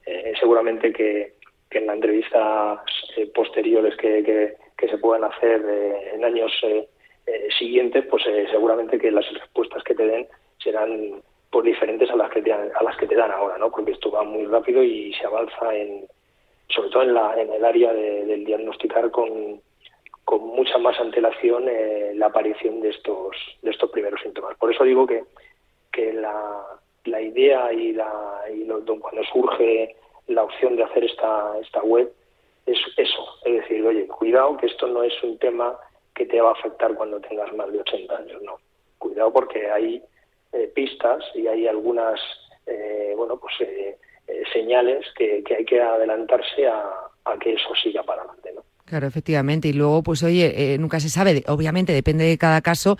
[0.04, 1.34] eh, seguramente que,
[1.70, 2.80] en las entrevistas
[3.16, 6.52] eh, posteriores que, se puedan hacer eh, en años
[7.56, 10.26] siguientes pues seguramente que las respuestas que te den
[10.58, 13.92] serán pues diferentes a las que te, a las que te dan ahora no porque
[13.92, 16.08] esto va muy rápido y se avanza en
[16.74, 19.60] sobre todo en, la, en el área del diagnosticar con,
[20.24, 24.56] con mucha más antelación eh, la aparición de estos, de estos primeros síntomas.
[24.56, 25.24] Por eso digo que,
[25.92, 28.66] que la, idea y, la, y
[29.00, 29.96] cuando surge
[30.28, 32.12] la opción de hacer esta, esta web
[32.66, 35.76] es eso, es decir, oye, cuidado que esto no es un tema
[36.14, 38.56] que te va a afectar cuando tengas más de 80 años, no.
[38.98, 40.02] Cuidado porque hay
[40.52, 42.20] eh, pistas y hay algunas,
[42.66, 43.98] eh, bueno, pues eh,
[44.52, 48.52] señales que, hay que adelantarse a, que eso siga para adelante.
[48.54, 48.64] ¿no?
[48.84, 49.68] Claro, efectivamente.
[49.68, 52.98] Y luego, pues oye, eh, nunca se sabe, obviamente depende de cada caso,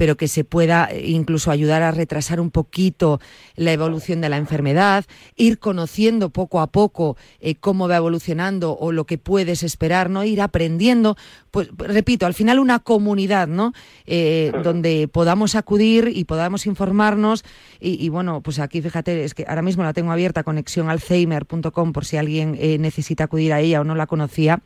[0.00, 3.20] pero que se pueda eh, incluso ayudar a retrasar un poquito
[3.54, 5.04] la evolución de la enfermedad,
[5.36, 10.24] ir conociendo poco a poco eh, cómo va evolucionando o lo que puedes esperar, ¿no?
[10.24, 11.18] Ir aprendiendo,
[11.50, 13.74] pues repito, al final una comunidad, ¿no?
[14.06, 17.44] Eh, donde podamos acudir y podamos informarnos.
[17.78, 22.18] Y, bueno, pues aquí fíjate, es que ahora mismo la tengo abierta, conexionalzheimer.com por si
[22.18, 24.60] alguien necesita acudir a ella o no la conocía.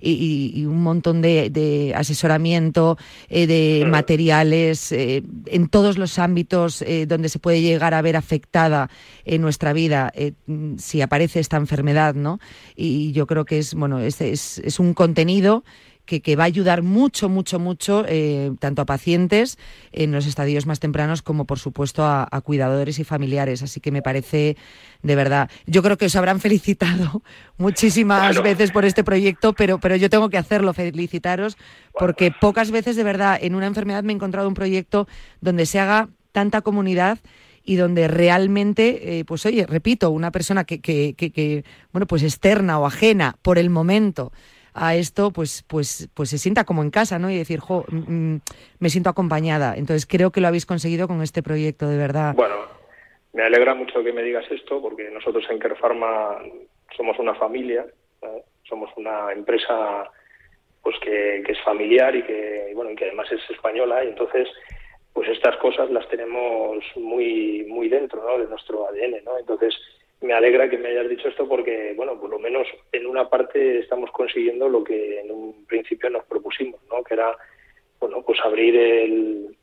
[0.00, 2.98] Y, un montón de, asesoramiento,
[3.30, 8.90] de materiales, eh, en todos los ámbitos eh, donde se puede llegar a ver afectada
[9.24, 10.32] en nuestra vida eh,
[10.78, 12.38] si aparece esta enfermedad, ¿no?
[12.74, 15.64] Y yo creo que es, bueno, es, es un contenido
[16.06, 19.58] que, va a ayudar mucho, mucho, mucho, eh, tanto a pacientes
[19.92, 23.62] en los estadios más tempranos como, por supuesto, a, cuidadores y familiares.
[23.62, 24.56] Así que me parece,
[25.02, 27.22] de verdad, yo creo que os habrán felicitado
[27.58, 31.56] muchísimas veces por este proyecto, pero, pero yo tengo que hacerlo, felicitaros,
[31.98, 35.08] porque pocas veces, de verdad, en una enfermedad me he encontrado un proyecto
[35.40, 37.18] donde se haga tanta comunidad
[37.66, 42.78] y donde realmente, eh, pues oye, repito, una persona que, que, que, bueno, pues externa
[42.78, 44.32] o ajena por el momento
[44.76, 47.30] a esto, pues, pues, pues se sienta como en casa, ¿no?
[47.30, 48.40] Y decir, jo, mm, mm,
[48.78, 49.74] me siento acompañada.
[49.76, 52.34] Entonces creo que lo habéis conseguido con este proyecto, de verdad.
[52.34, 52.56] Bueno,
[53.32, 56.38] me alegra mucho que me digas esto, porque nosotros en Kerpharma
[56.96, 57.86] somos una familia,
[58.68, 60.10] somos una empresa
[60.82, 64.48] pues que, es familiar y que bueno y que además es española y entonces
[65.12, 68.38] pues estas cosas las tenemos muy muy dentro ¿no?
[68.38, 69.74] de nuestro ADN no entonces
[70.20, 73.78] me alegra que me hayas dicho esto porque, bueno, por lo menos en una parte
[73.78, 77.02] estamos consiguiendo lo que en un principio nos propusimos, ¿no?
[77.04, 77.36] Que era,
[78.00, 79.56] bueno, pues abrir el,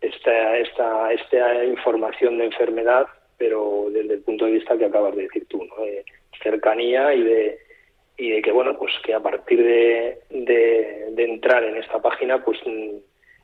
[0.00, 5.22] esta, esta, esta información de enfermedad, pero desde el punto de vista que acabas de
[5.22, 5.84] decir tú, ¿no?
[5.84, 6.04] De
[6.42, 7.58] cercanía y de,
[8.16, 12.58] y de que, bueno, pues que a partir de, de, entrar en esta página, pues
[12.64, 12.96] mm,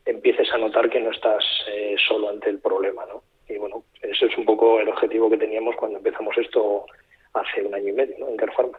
[0.06, 3.22] empieces a notar que no estás eh, solo ante el problema, ¿no?
[3.48, 6.86] Y bueno, eso es un poco el objetivo que teníamos cuando empezamos esto
[7.34, 8.28] hace un año y medio ¿no?
[8.28, 8.78] en Carpharma.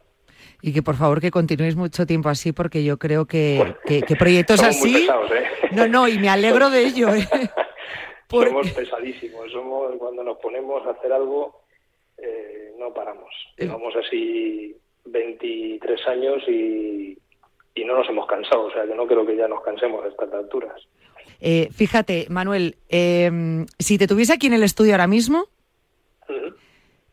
[0.62, 4.64] Y que por favor que continuéis mucho tiempo así porque yo creo que, que, proyectos
[4.64, 5.08] así...
[5.08, 5.46] ¿eh?
[5.72, 7.14] No, no, y me alegro de ello.
[7.14, 7.28] ¿eh?
[8.30, 11.62] Somos pesadísimos, somos cuando nos ponemos a hacer algo
[12.18, 13.30] eh, no paramos.
[13.58, 14.76] Llevamos así
[15.06, 17.18] 23 años y,
[17.76, 20.08] y no nos hemos cansado, o sea que no creo que ya nos cansemos a
[20.08, 20.82] estas alturas.
[21.48, 25.46] Eh, fíjate, Manuel, em, si te tuviese aquí en el estudio ahora mismo,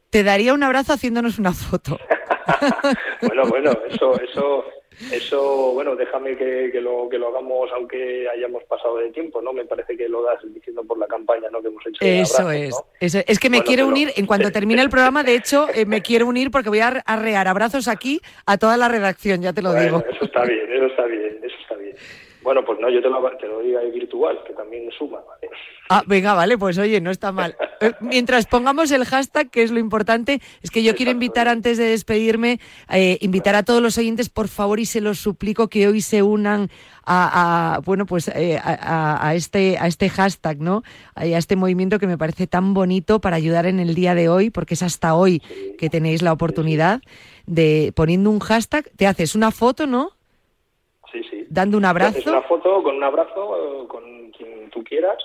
[0.09, 1.99] te daría un abrazo haciéndonos una foto.
[3.21, 4.65] bueno, bueno, eso, eso,
[5.13, 9.53] Eso, bueno, déjame que, lo, que lo hagamos aunque hayamos pasado de tiempo, ¿no?
[9.53, 11.61] Me parece que lo das diciendo por la campaña ¿no?
[11.61, 11.99] que hemos hecho.
[12.01, 12.75] Eso es.
[13.01, 16.27] Es que me quiero unir, en cuanto termine el programa, de hecho, eh, me quiero
[16.27, 20.03] unir porque voy a arrear abrazos aquí a toda la redacción, ya te lo digo.
[20.11, 21.97] Eso está bien, eso está bien, eso está bien.
[22.43, 25.21] Bueno, pues no, yo te lo, te lo digo virtual, que también suma.
[25.89, 27.57] Ah, venga, vale, pues oye, no está mal.
[27.83, 31.79] Eh, mientras pongamos el hashtag, que es lo importante, es que yo quiero invitar antes
[31.79, 35.89] de despedirme, eh, invitar a todos los oyentes, por favor, y se los suplico que
[35.89, 36.71] hoy se unan
[37.05, 40.85] a, bueno, pues eh, a, este, a este hashtag, ¿no?
[41.17, 44.51] A este movimiento que me parece tan bonito para ayudar en el día de hoy,
[44.51, 45.41] porque es hasta hoy
[45.77, 47.03] que tenéis la oportunidad
[47.47, 50.13] de poniendo un hashtag, te haces una foto, ¿no?
[51.13, 51.47] Sí, sí.
[51.49, 52.19] Dando un abrazo.
[52.19, 55.19] Es una foto con un abrazo con quien tú quieras,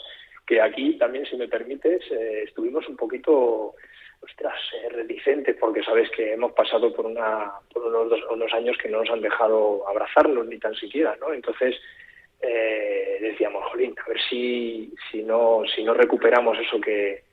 [0.45, 3.75] que aquí también, si me permites, eh, estuvimos un poquito,
[4.21, 8.89] ostras, eh, reticentes, porque sabes que hemos pasado por, una, por unos, unos años que
[8.89, 11.33] no nos han dejado abrazarnos ni tan siquiera, ¿no?
[11.33, 11.75] Entonces,
[12.41, 17.23] eh, decíamos, jolín, a ver si, si, no, si no recuperamos eso que,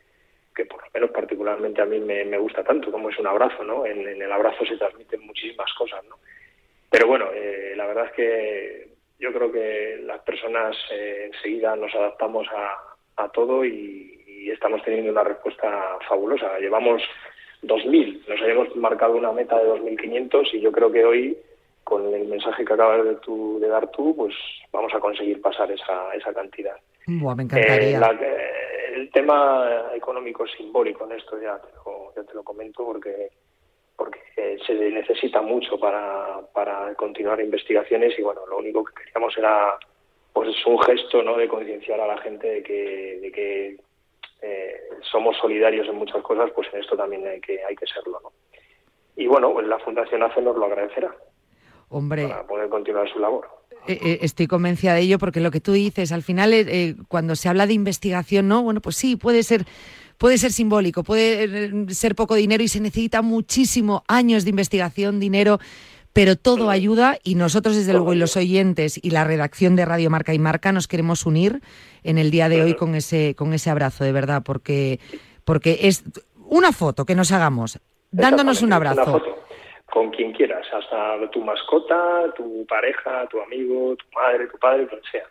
[0.54, 3.62] que por lo menos particularmente a mí me, me gusta tanto, como es un abrazo,
[3.64, 3.84] ¿no?
[3.84, 6.16] En, en, el abrazo se transmiten muchísimas cosas, ¿no?
[6.94, 8.88] Pero bueno, eh, la verdad es que
[9.18, 14.12] yo creo que las personas eh, enseguida nos adaptamos a, todo y,
[14.52, 16.56] estamos teniendo una respuesta fabulosa.
[16.60, 17.02] Llevamos
[17.62, 21.36] 2.000, nos habíamos marcado una meta de 2.500 y yo creo que hoy,
[21.82, 23.16] con el mensaje que acabas de,
[23.58, 24.34] de dar tú, pues
[24.70, 26.76] vamos a conseguir pasar esa, esa cantidad.
[27.34, 27.98] me encantaría.
[27.98, 31.60] Eh, el tema económico simbólico en esto, ya
[32.14, 33.30] ya te lo comento, porque
[33.96, 39.36] porque eh, se necesita mucho para, para continuar investigaciones y bueno, lo único que queríamos
[39.36, 39.78] era
[40.32, 41.36] pues es un gesto ¿no?
[41.36, 43.76] de concienciar a la gente de que, de que
[44.42, 44.80] eh,
[45.12, 48.20] somos solidarios en muchas cosas, pues en esto también hay que, hay que serlo.
[48.20, 48.32] ¿no?
[49.16, 51.14] Y bueno, pues la Fundación ACE nos lo agradecerá.
[51.88, 52.26] Hombre.
[52.26, 53.48] Para poder continuar su labor.
[53.86, 56.52] Eh, estoy convencida de ello porque lo que tú dices, al final,
[57.06, 58.62] cuando se habla de investigación, ¿no?
[58.62, 59.66] Bueno, pues sí, puede ser
[60.18, 65.20] puede ser simbólico, puede eh, ser poco dinero y se necesita muchísimo años de investigación,
[65.20, 65.58] dinero,
[66.12, 70.10] pero todo ayuda y nosotros desde luego y los oyentes y la redacción de Radio
[70.10, 71.60] Marca y Marca nos queremos unir
[72.04, 75.00] en el día de hoy con ese con ese abrazo de verdad porque
[75.44, 76.04] porque es
[76.46, 77.80] una foto que nos hagamos
[78.12, 79.22] dándonos un abrazo.
[79.92, 85.00] con quien quieras, hasta tu mascota, tu pareja, tu amigo, tu madre, tu padre, quien
[85.10, 85.26] sea.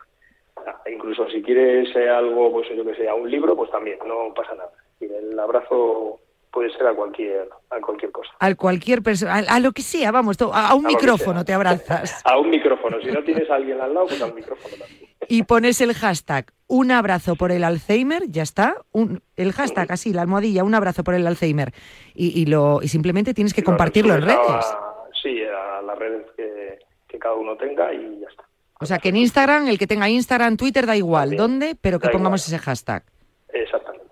[0.90, 4.32] Incluso si quieres eh, algo, pues yo que sé, a un libro, pues también, no
[4.34, 4.70] pasa nada.
[5.00, 6.20] Y el abrazo
[6.54, 8.30] puede ser a cualquier a cualquier cosa.
[8.38, 12.22] A cualquier persona, a, lo que sea, vamos, a, un micrófono te abrazas.
[12.24, 15.10] a un micrófono, si no tienes a alguien al lado, pues a un micrófono también.
[15.28, 20.12] Y pones el hashtag un abrazo por el Alzheimer, ya está, un, el hashtag así,
[20.12, 21.72] la almohadilla, un abrazo por el Alzheimer.
[22.14, 24.76] Y, y lo y simplemente tienes que compartirlo en redes.
[25.22, 28.44] sí, a las redes que, que cada uno tenga y ya está.
[28.80, 31.76] O sea, que en Instagram, el que tenga Instagram, Twitter, da igual, ¿dónde?
[31.80, 33.04] Pero que pongamos ese hashtag.
[33.52, 34.06] Exactamente.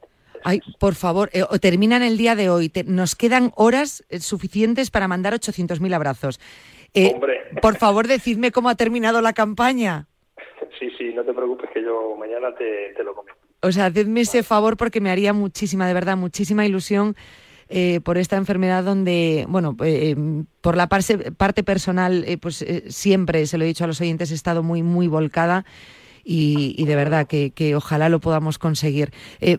[0.45, 2.73] Ay, por favor, eh, terminan el día de hoy.
[2.87, 6.41] nos quedan horas eh, suficientes para mandar 800.000 abrazos.
[6.95, 7.41] Eh, Hombre.
[7.61, 10.07] Por favor, decidme cómo ha terminado la campaña.
[10.79, 13.39] Sí, sí, no te preocupes que yo mañana te, te lo comento.
[13.61, 17.15] O sea, hacedme ese favor porque me haría muchísima, de verdad, muchísima ilusión
[17.75, 20.15] eh, por esta enfermedad donde, bueno, eh,
[20.61, 24.31] por la parte, parte personal, eh, pues siempre, se lo he dicho a los oyentes,
[24.31, 25.65] he estado muy, muy volcada.
[26.25, 29.11] Y, de verdad que, ojalá lo podamos conseguir.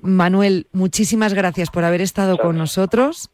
[0.01, 3.31] Manuel, muchísimas gracias por haber estado con nosotros.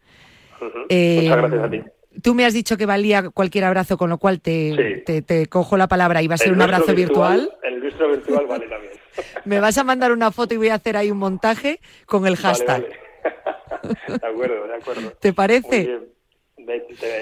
[0.59, 1.83] Muchas gracias a ti.
[2.23, 5.87] Tú me has dicho que valía cualquier abrazo, con lo cual te, te, cojo la
[5.87, 7.51] palabra y va a ser un abrazo virtual.
[7.61, 8.93] El nuestro virtual vale también.
[9.45, 12.35] me vas a mandar una foto y voy a hacer ahí un montaje con el
[12.35, 12.83] hashtag.
[13.83, 15.11] de acuerdo, de acuerdo.
[15.19, 15.99] ¿Te parece?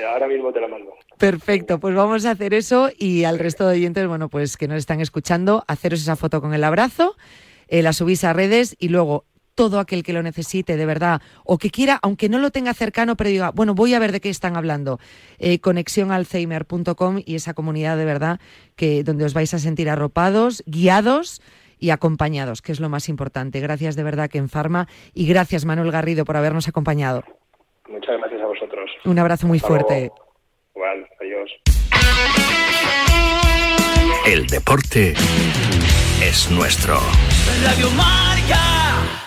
[0.10, 0.94] ahora mismo te la mando.
[1.18, 4.78] Perfecto, pues vamos a hacer eso y al resto de oyentes, bueno, pues que nos
[4.78, 7.16] están escuchando, haceros esa foto con el abrazo,
[7.68, 9.26] eh, la subís a redes y luego
[9.58, 13.18] todo aquel que lo necesite de verdad o que quiera, aunque no lo tenga cercano,
[13.18, 15.00] pero diga, bueno, voy a ver de qué están hablando,
[15.40, 18.40] eh, conexionalzheimer.com y esa comunidad de verdad
[18.76, 21.42] que donde os vais a sentir arropados, guiados
[21.80, 23.60] y acompañados, que es lo más importante.
[23.60, 27.24] Gracias de verdad que en Farma y gracias Manuel Garrido por habernos acompañado.
[27.90, 28.92] Muchas gracias a vosotros.
[29.06, 30.12] Un abrazo muy fuerte.
[30.76, 31.52] Igual, adiós.
[34.26, 35.14] El deporte
[36.22, 37.00] es nuestro.
[37.64, 39.27] Radio Marca.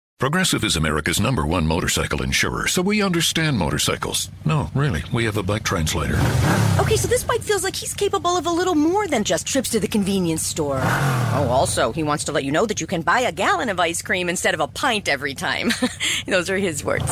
[0.21, 4.29] Progressive is America's number one motorcycle insurer, so we understand motorcycles.
[4.45, 6.13] No, really, we have a bike translator.
[6.77, 9.69] Okay, so this bike feels like he's capable of a little more than just trips
[9.69, 10.79] to the convenience store.
[10.79, 13.79] Oh, also, he wants to let you know that you can buy a gallon of
[13.79, 15.71] ice cream instead of a pint every time.
[16.27, 17.09] Those are his words.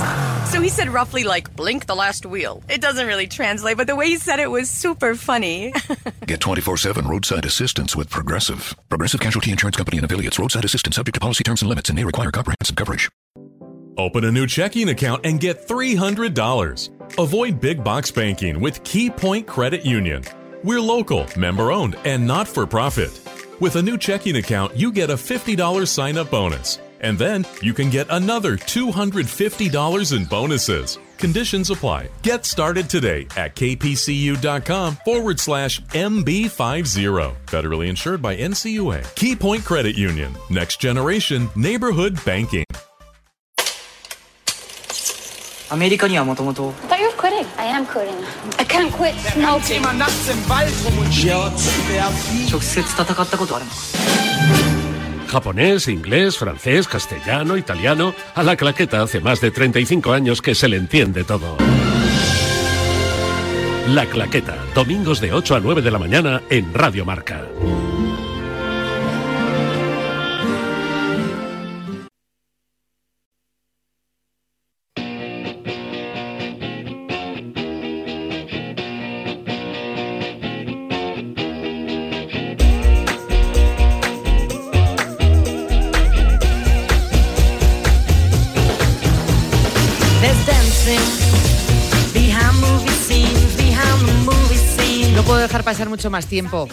[0.51, 2.61] So he said roughly like, blink the last wheel.
[2.69, 5.73] It doesn't really translate, but the way he said it was super funny.
[6.27, 8.75] Get 24 7 roadside assistance with Progressive.
[8.87, 10.37] Progressive Casualty Insurance Company and affiliates.
[10.37, 12.98] Roadside assistance subject to policy terms and limits and may require comprehensive coverage.
[13.99, 17.19] Open a new checking account and get $300.
[17.19, 20.23] Avoid big box banking with KeyPoint Credit Union.
[20.63, 23.11] We're local, member owned, and not for profit.
[23.59, 26.79] With a new checking account, you get a $50 sign up bonus.
[27.01, 30.97] And then you can get another $250 in bonuses.
[31.17, 32.09] Conditions apply.
[32.23, 37.35] Get started today at kpcu.com forward slash MB50.
[37.47, 39.15] Federally insured by NCUA.
[39.15, 40.33] Key Point Credit Union.
[40.49, 42.65] Next generation neighborhood banking.
[45.70, 47.46] アメリカにはもともと I thought you were quitting.
[47.58, 48.14] I am quitting.
[48.58, 49.80] I can't quit smoking.
[52.50, 53.76] 直接戦ったことあるのか
[55.34, 58.14] Japonés, inglés, francés, castellano, italiano.
[58.34, 61.56] A la claqueta hace más de 35 años que se le entiende todo.
[63.88, 67.42] La claqueta, domingos de 8 a 9 de la mañana en Radio Marca.
[95.87, 96.67] Mucho más tiempo.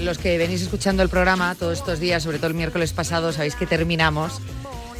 [0.00, 3.56] Los que venís escuchando el programa todos estos días, sobre todo el miércoles pasado, sabéis
[3.56, 4.40] que terminamos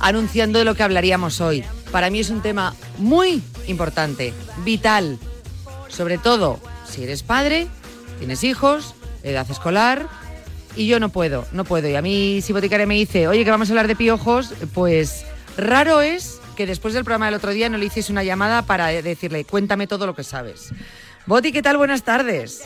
[0.00, 1.64] anunciando de lo que hablaríamos hoy.
[1.90, 4.34] Para mí es un tema muy importante,
[4.64, 5.18] vital.
[5.88, 7.68] Sobre todo si eres padre,
[8.18, 10.08] tienes hijos, edad escolar.
[10.74, 11.88] Y yo no puedo, no puedo.
[11.88, 15.24] Y a mí, si Boticaria me dice, oye, que vamos a hablar de piojos, pues
[15.56, 18.88] raro es que después del programa del otro día no le hiciese una llamada para
[18.88, 20.72] decirle, cuéntame todo lo que sabes.
[21.26, 21.78] Boti, ¿qué tal?
[21.78, 22.62] Buenas tardes.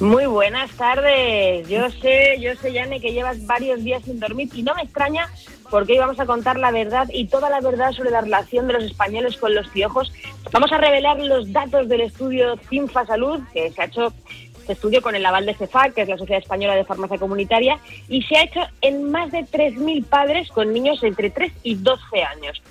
[0.00, 1.68] Muy buenas tardes.
[1.68, 5.28] Yo sé, yo sé, Yane, que llevas varios días sin dormir y no me extraña
[5.70, 8.74] porque hoy vamos a contar la verdad y toda la verdad sobre la relación de
[8.74, 10.12] los españoles con los piojos.
[10.52, 14.12] Vamos a revelar los datos del estudio CINFA Salud, que se ha hecho
[14.60, 17.80] este estudio con el aval de CEFAC, que es la Sociedad Española de Farmacia Comunitaria,
[18.08, 22.22] y se ha hecho en más de 3.000 padres con niños entre 3 y 12
[22.22, 22.62] años.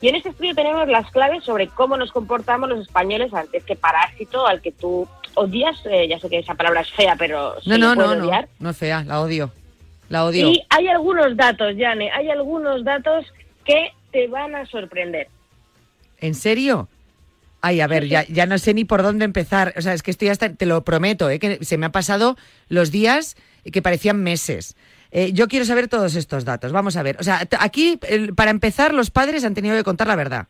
[0.00, 3.74] Y en este estudio tenemos las claves sobre cómo nos comportamos los españoles ante este
[3.74, 5.80] parásito al que tú odias.
[5.86, 8.48] Eh, ya sé que esa palabra es fea, pero No, no, no, no, odiar.
[8.58, 9.52] no es fea, la odio.
[10.08, 10.48] La odio.
[10.50, 13.24] Y hay algunos datos, Yane, hay algunos datos
[13.64, 15.28] que te van a sorprender.
[16.20, 16.88] ¿En serio?
[17.60, 19.74] Ay, a ver, ya, ya no sé ni por dónde empezar.
[19.76, 21.38] O sea, es que estoy hasta, te lo prometo, ¿eh?
[21.40, 22.36] que se me han pasado
[22.68, 23.36] los días
[23.72, 24.76] que parecían meses.
[25.10, 26.70] Eh, yo quiero saber todos estos datos.
[26.72, 27.16] Vamos a ver.
[27.18, 30.46] O sea, aquí, el- para empezar, los padres han tenido que contar la verdad.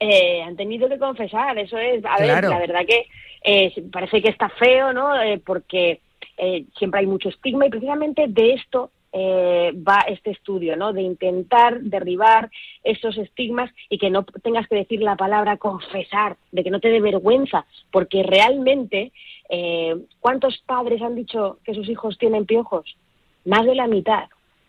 [0.00, 2.04] Eh, han tenido que confesar, eso es.
[2.04, 2.48] A Claro.
[2.48, 3.06] ver, la verdad que
[3.44, 5.20] eh, parece que está feo, ¿no?
[5.22, 6.00] Eh, porque
[6.36, 10.92] eh, siempre hay mucho estigma y precisamente de esto eh, va este estudio, ¿no?
[10.92, 12.50] De intentar derribar
[12.82, 16.88] esos estigmas y que no tengas que decir la palabra confesar, de que no te
[16.88, 19.12] dé vergüenza, porque realmente,
[19.50, 22.96] eh, ¿cuántos padres han dicho que sus hijos tienen piojos?
[23.44, 24.24] Más de la mitad.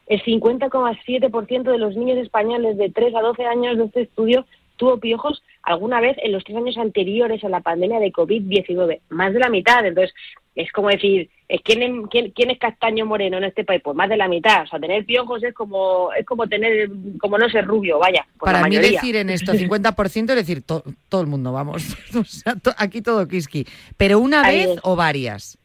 [0.05, 4.45] El 50,7% de los niños españoles de 3 a 12 años de este estudio
[4.75, 9.01] tuvo piojos alguna vez en los tres años anteriores a la pandemia de COVID-19.
[9.09, 9.85] Más de la mitad.
[9.85, 10.13] Entonces,
[10.55, 11.29] es como decir,
[11.63, 13.81] ¿quién, es- quién, quién es castaño moreno en este país?
[13.83, 14.63] Pues más de la mitad.
[14.63, 18.25] O sea, tener piojos es como es como tener, como no ser rubio, vaya.
[18.39, 18.99] Pues la Para mí mayoría.
[19.01, 21.83] decir en esto 50% es decir to- todo el mundo, vamos.
[22.15, 23.65] O sea, to- aquí todo kiski.
[23.97, 24.79] Pero una Ahí vez es.
[24.83, 25.57] o varias.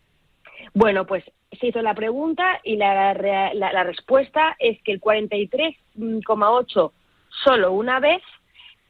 [0.74, 1.24] Bueno, pues
[1.60, 6.92] se hizo la pregunta y la, la- la respuesta es que el 43,8
[7.44, 8.22] solo una vez,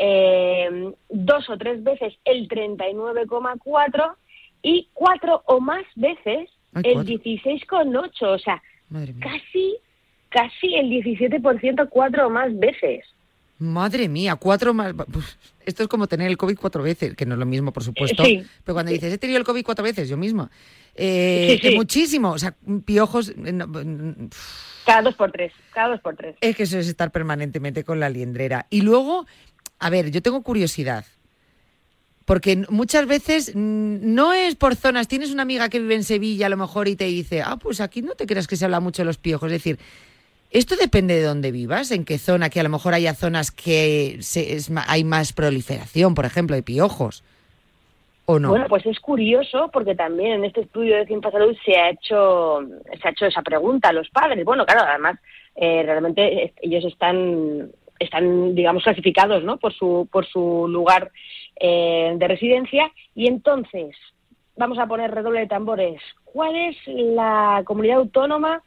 [0.01, 4.15] eh, dos o tres veces el 39,4
[4.63, 7.15] y cuatro o más veces Ay, el cuatro.
[7.15, 8.23] 16,8.
[8.23, 8.63] O sea,
[9.21, 9.77] casi,
[10.29, 13.05] casi el 17% cuatro o más veces.
[13.59, 14.95] Madre mía, cuatro más.
[14.95, 15.35] Uf,
[15.67, 18.25] Esto es como tener el COVID cuatro veces, que no es lo mismo, por supuesto.
[18.25, 18.43] Sí.
[18.65, 20.51] Pero cuando dices, he tenido el COVID cuatro veces, yo misma.
[20.95, 21.77] Eh, Sí, que sí.
[21.77, 22.31] muchísimo.
[22.31, 22.55] O sea,
[22.87, 23.29] piojos.
[23.29, 24.31] eh, no, mm,
[24.87, 26.37] Cada dos por tres, cada dos por tres.
[26.41, 28.67] Es que eso es estar permanentemente con la liendrera.
[28.71, 29.27] Y luego,
[29.81, 31.05] a ver, yo tengo curiosidad.
[32.25, 35.09] Porque muchas veces no es por zonas.
[35.09, 37.81] Tienes una amiga que vive en Sevilla a lo mejor y te dice, ah, pues
[37.81, 39.49] aquí no te creas que se habla mucho de los piojos.
[39.49, 39.79] Es decir,
[40.51, 41.93] ¿Esto depende de dónde vivas?
[41.93, 42.51] ¿En qué zona?
[42.51, 46.63] Que a lo mejor haya zonas que se, es hay más proliferación, por ejemplo, de
[46.65, 47.23] piojos.
[48.27, 48.49] ¿O no?
[48.51, 52.61] Bueno, pues es curioso porque también en este estudio de Ciencia Salud se ha hecho
[53.01, 54.45] se ha hecho esa pregunta a los padres.
[54.45, 55.21] Bueno, claro, además
[55.55, 57.71] eh, realmente ellos están
[58.01, 59.59] están digamos clasificados, ¿no?
[59.59, 61.13] Por su por su lugar
[61.61, 63.95] eh, de residencia y entonces
[64.57, 66.01] vamos a poner redoble de tambores.
[66.25, 68.63] ¿Cuál es la comunidad autónoma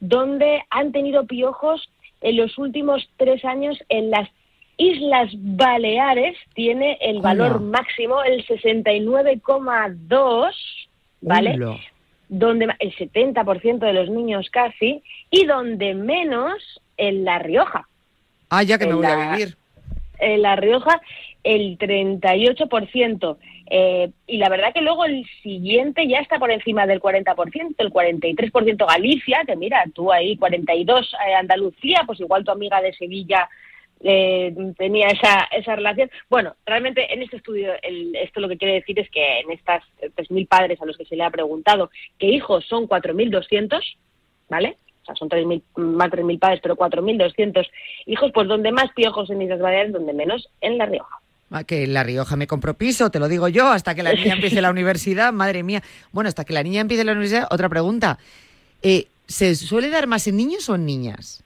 [0.00, 4.28] donde han tenido piojos en los últimos tres años en las
[4.76, 6.36] Islas Baleares?
[6.54, 7.78] Tiene el valor Hola.
[7.78, 10.52] máximo, el 69,2,
[11.22, 11.54] ¿vale?
[11.54, 11.76] Hola.
[12.28, 16.62] Donde el 70% de los niños casi, y donde menos
[16.98, 17.88] en La Rioja.
[18.50, 19.56] Ah, ya que me voy a vivir.
[20.20, 21.00] En La Rioja,
[21.44, 23.36] el 38%.
[23.70, 27.92] Eh, y la verdad que luego el siguiente ya está por encima del 40%, el
[27.92, 33.48] 43% Galicia, que mira, tú ahí 42 eh, Andalucía, pues igual tu amiga de Sevilla
[34.00, 36.10] eh, tenía esa, esa relación.
[36.30, 39.82] Bueno, realmente en este estudio el- esto lo que quiere decir es que en estas
[40.16, 43.80] 3.000 padres a los que se le ha preguntado que hijos son 4.200,
[44.48, 44.78] ¿vale?
[45.08, 47.66] Sea, son 3.000, más 3.000 padres, pero 4.200
[48.06, 51.16] hijos, pues donde más piojos en Islas Baleares, donde menos en La Rioja.
[51.50, 54.12] Ah, Que en La Rioja me compro piso, te lo digo yo, hasta que la
[54.12, 55.82] niña empiece la universidad, madre mía.
[56.12, 58.18] Bueno, hasta que la niña empiece la universidad, otra pregunta.
[58.82, 61.42] Eh, ¿Se suele dar más en niños o en niñas?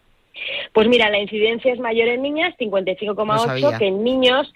[0.72, 3.78] Pues mira, la incidencia es mayor en niñas, Lo 55,8, sabía.
[3.78, 4.52] que en niños.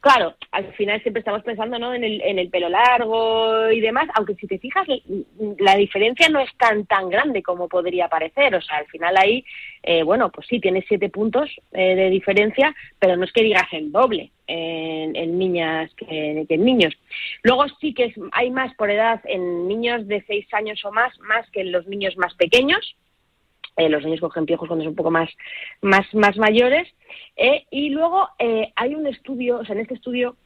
[0.00, 1.92] Claro, al final siempre estamos pensando ¿no?
[1.92, 4.86] en, el, en el pelo largo y demás, aunque si te fijas,
[5.58, 8.54] la diferencia no es tan tan grande como podría parecer.
[8.54, 9.44] O sea, al final ahí,
[9.82, 13.68] eh, bueno, pues sí, tienes siete puntos eh, de diferencia, pero no es que digas
[13.72, 16.94] el doble en, en niñas que, que en niños.
[17.42, 21.12] Luego sí que es- hay más por edad en niños de seis años o más,
[21.20, 22.96] más que en los niños más pequeños
[23.80, 25.30] eh, los niños cogen piojos cuando son un poco más,
[25.80, 26.86] más, más mayores.
[27.36, 30.36] eh, y luego eh, hay un estudio, o sea, en este estudio,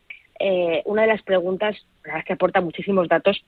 [0.85, 3.45] una de las preguntas, la verdad es que aporta muchísimos datos,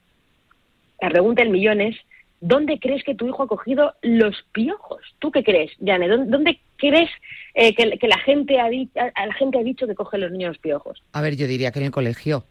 [1.01, 1.97] la pregunta del millón es,
[2.41, 5.01] ¿dónde crees que tu hijo ha cogido los piojos?
[5.19, 6.09] ¿Tú qué crees, Jane?
[6.09, 7.11] ¿Dónde, crees
[7.55, 10.59] que, que la, gente ha a- la gente ha dicho que cogen los niños los
[10.59, 11.03] piojos?
[11.13, 12.45] A ver, yo diría que en el colegio.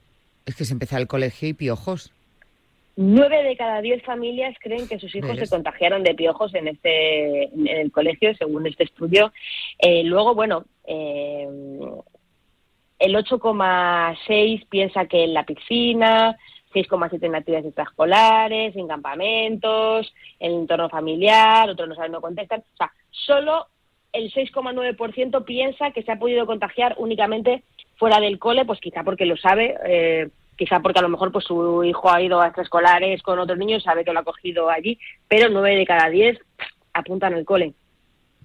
[0.46, 2.12] Es que se empezó el colegio y piojos.
[2.98, 7.43] Nueve de cada diez familias creen que sus hijos se contagiaron de piojos en este
[7.43, 9.34] en el colegio, según este estudio.
[9.80, 11.48] Eh, luego, bueno, eh,
[13.00, 16.38] el 8,6 piensa que en la piscina,
[16.74, 22.62] 6,7 en actividades extraescolares, en campamentos, en el entorno familiar, otros no saben, no contestan.
[22.62, 23.68] O sea, solo
[24.14, 27.64] el 6,9% piensa que se ha podido contagiar únicamente
[27.98, 31.45] fuera del cole, pues quizá porque lo sabe, eh, quizá porque a lo mejor pues
[31.45, 34.99] su hijo ha ido a extraescolares con otros niños, sabe que lo ha cogido allí,
[35.28, 36.39] pero 9 de cada 10
[36.93, 37.74] apuntan al cole.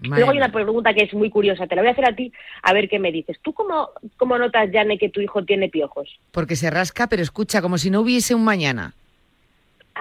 [0.03, 2.17] Madre Luego hay una pregunta que es muy curiosa, te la voy a hacer a
[2.17, 2.33] ti,
[2.63, 3.39] a ver qué me dices.
[3.43, 6.19] ¿Tú cómo, cómo notas, Jane, que tu hijo tiene piojos?
[6.31, 8.95] Porque se rasca, pero escucha, como si no hubiese un mañana.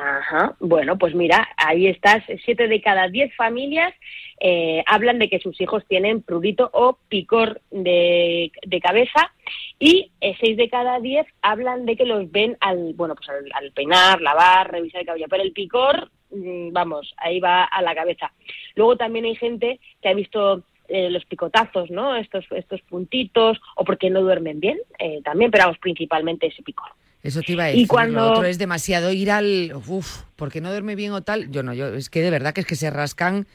[0.01, 2.23] Ajá, bueno, pues mira, ahí estás.
[2.45, 3.93] Siete de cada diez familias
[4.39, 8.49] eh, hablan de que sus hijos tienen prurito o picor de,
[8.81, 9.33] cabeza
[9.77, 13.49] y eh, seis de cada diez hablan de que los ven al, bueno, pues al,
[13.53, 15.25] al peinar, lavar, revisar el cabello.
[15.29, 18.31] Pero el picor, mm, vamos, ahí va a la cabeza.
[18.75, 22.15] Luego también hay gente que ha visto eh, los picotazos, ¿no?
[22.15, 26.89] Estos, estos puntitos, o porque no duermen bien, eh, también, pero vamos, principalmente ese picor.
[27.21, 27.87] Eso te iba a Y decir.
[27.87, 29.73] cuando- Lo otro es demasiado ir al.
[29.87, 31.51] Uf, porque no duerme bien o tal.
[31.51, 31.87] Yo no, yo.
[31.93, 33.45] Es que de verdad que es que se rascan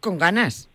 [0.00, 0.68] con ganas.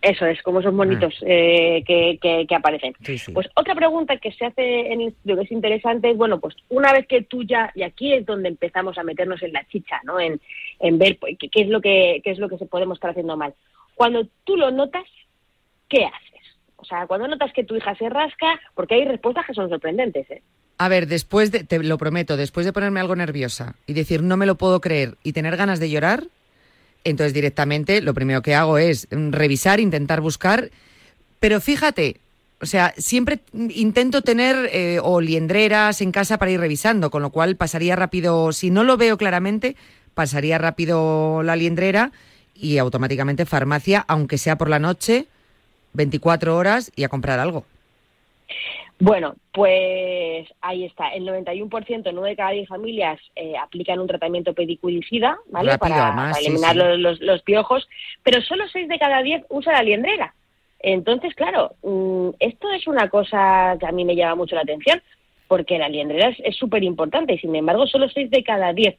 [0.00, 2.92] Eso es, como esos monitos eh, que, que- que aparecen.
[3.04, 3.30] Sí, sí.
[3.30, 6.92] Pues otra pregunta que se hace en el que es interesante es, bueno, pues una
[6.92, 10.18] vez que tú ya, y aquí es donde empezamos a meternos en la chicha, ¿no?
[10.18, 10.40] En,
[10.80, 13.10] en ver pues, qué, qué es lo que, qué es lo que se podemos estar
[13.10, 13.54] haciendo mal.
[13.94, 15.04] Cuando tú lo notas,
[15.88, 16.56] ¿qué haces?
[16.76, 20.28] O sea, cuando notas que tu hija se rasca, porque hay respuestas que son sorprendentes,
[20.32, 20.42] ¿eh?
[20.82, 24.36] A ver, después de, te lo prometo, después de ponerme algo nerviosa y decir no
[24.36, 26.26] me lo puedo creer y tener ganas de llorar,
[27.04, 30.72] entonces directamente lo primero que hago es revisar, intentar buscar,
[31.38, 32.16] pero fíjate,
[32.60, 37.30] o sea, siempre intento tener eh, o liendreras en casa para ir revisando, con lo
[37.30, 39.76] cual pasaría rápido, si no lo veo claramente,
[40.14, 42.10] pasaría rápido la liendrera
[42.56, 45.28] y automáticamente farmacia, aunque sea por la noche,
[45.92, 47.66] 24 horas y a comprar algo.
[49.04, 51.08] Bueno, pues ahí está.
[51.08, 55.72] El 91%, 9 de cada 10 familias eh, aplican un tratamiento pedicuricida, ¿vale?
[55.72, 56.78] Rápido, para, eliminar sí.
[56.78, 57.88] Los, los- los piojos,
[58.22, 60.34] pero solo 6 de cada 10 usa la liendrera.
[60.78, 65.02] Entonces, claro, mm, esto es una cosa que a mí me llama mucho la atención,
[65.48, 68.96] porque la liendrera es- súper importante y, sin embargo, solo 6 de cada 10.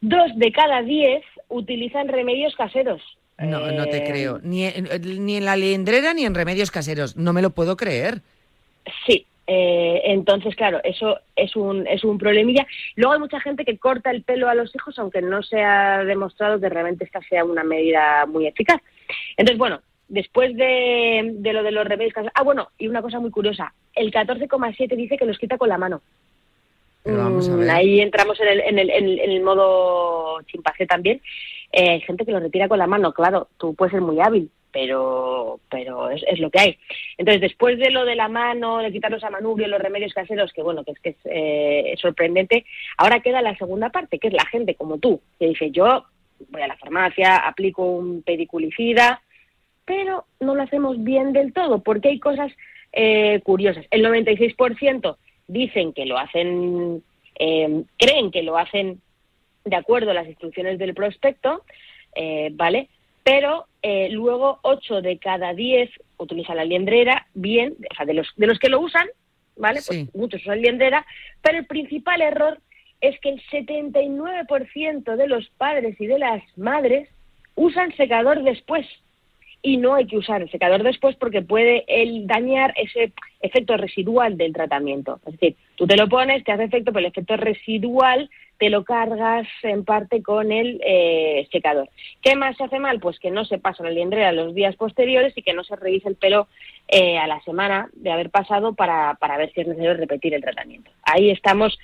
[0.00, 3.00] Dos de cada 10 utilizan remedios caseros
[3.38, 4.40] No, no te Eh, creo.
[4.42, 4.66] Ni,
[5.20, 7.16] ni en la liendrera ni en remedios caseros.
[7.16, 8.22] No me lo puedo creer.
[9.06, 12.66] Sí, eh, entonces, claro, eso es un, es un problemilla.
[12.96, 16.04] Luego hay mucha gente que corta el pelo a los hijos, aunque no se ha
[16.04, 18.80] demostrado que realmente esta sea una medida muy eficaz.
[19.36, 22.14] Entonces, bueno, después de, de lo de los remedios.
[22.34, 23.72] Ah, bueno, y una cosa muy curiosa.
[23.94, 26.02] El 14,7 dice que los quita con la mano.
[27.04, 27.68] Vamos a ver.
[27.68, 31.22] Mm, Ahí entramos en el, en el, en el, en el modo chimpancé también.
[31.72, 34.50] Eh, hay gente que lo retira con la mano, claro, tú puedes ser muy hábil,
[34.72, 36.78] pero, pero es, lo que hay.
[37.16, 40.62] Entonces, después de lo de la mano, de quitar los amanubrios, los remedios caseros, que
[40.62, 42.64] bueno, que es que es eh, sorprendente,
[42.96, 46.04] ahora queda la segunda parte, que es la gente como tú, que dice, yo
[46.50, 49.22] voy a la farmacia, aplico un pediculicida,
[49.84, 52.52] pero no lo hacemos bien del todo, porque hay cosas
[52.92, 53.86] eh, curiosas.
[53.90, 55.16] El 96%
[55.46, 57.02] dicen que lo hacen,
[57.38, 59.00] eh, creen que lo hacen
[59.64, 61.64] de acuerdo a las instrucciones del prospecto,
[62.14, 62.88] eh, ¿vale?
[63.28, 68.26] Pero eh, luego 8 de cada 10 utilizan la liendrera bien, o sea, de los,
[68.36, 69.06] de los que lo usan,
[69.54, 69.80] ¿vale?
[69.86, 71.04] Pues muchos usan liendrera,
[71.42, 72.58] pero el principal error
[73.02, 77.10] es que el 79% de los padres y de las madres
[77.54, 78.86] usan secador después
[79.60, 84.38] y no hay que usar el secador después porque puede el dañar ese efecto residual
[84.38, 85.20] del tratamiento.
[85.26, 88.82] Es decir, tú te lo pones, te hace efecto, pero el efecto residual te lo
[88.82, 91.88] cargas en parte con el eh, secador.
[92.20, 92.98] ¿Qué más se hace mal?
[92.98, 96.08] Pues que no se pasa la liendrera los días posteriores y que no se revise
[96.08, 96.48] el pelo
[96.88, 100.42] eh, a la semana de haber pasado para, para ver si es necesario repetir el
[100.42, 100.90] tratamiento.
[101.04, 101.78] Ahí estamos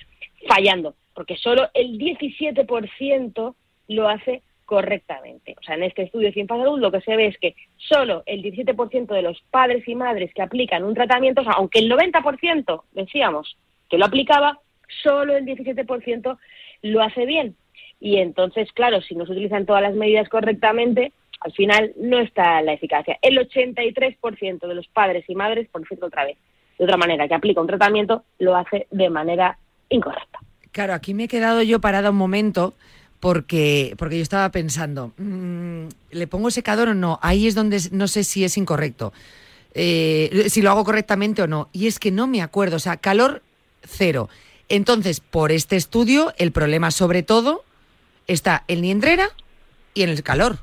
[0.45, 3.55] fallando, porque solo el 17%
[3.87, 5.55] lo hace correctamente.
[5.57, 8.43] O sea, en este estudio de Salud lo que se ve es que solo el
[8.43, 13.55] 17% de los padres y madres que aplican un tratamiento, aunque el 90% decíamos
[13.89, 14.59] que lo aplicaba,
[15.03, 16.37] solo el 17%
[16.81, 17.55] lo hace bien.
[17.99, 21.11] Y entonces, claro, si no se utilizan todas las medidas correctamente,
[21.41, 23.17] al final no está la eficacia.
[23.21, 26.37] El 83% de los padres y madres, por decirlo otra vez,
[26.77, 29.57] de otra manera, que aplica un tratamiento, lo hace de manera
[29.89, 30.39] incorrecta.
[30.71, 32.73] Claro, aquí me he quedado yo parada un momento
[33.19, 37.17] porque, porque yo estaba pensando, mm, ¿le pongo secador o no?
[37.21, 39.13] Ahí es donde no sé si es incorrecto,
[39.73, 41.69] eh, si lo hago correctamente o no.
[41.71, 43.41] Y es que no me acuerdo, o sea, calor
[43.87, 44.29] cero.
[44.69, 47.63] Entonces, por este estudio, el problema sobre todo
[48.27, 49.29] está en liendrera
[49.93, 50.57] y en el calor.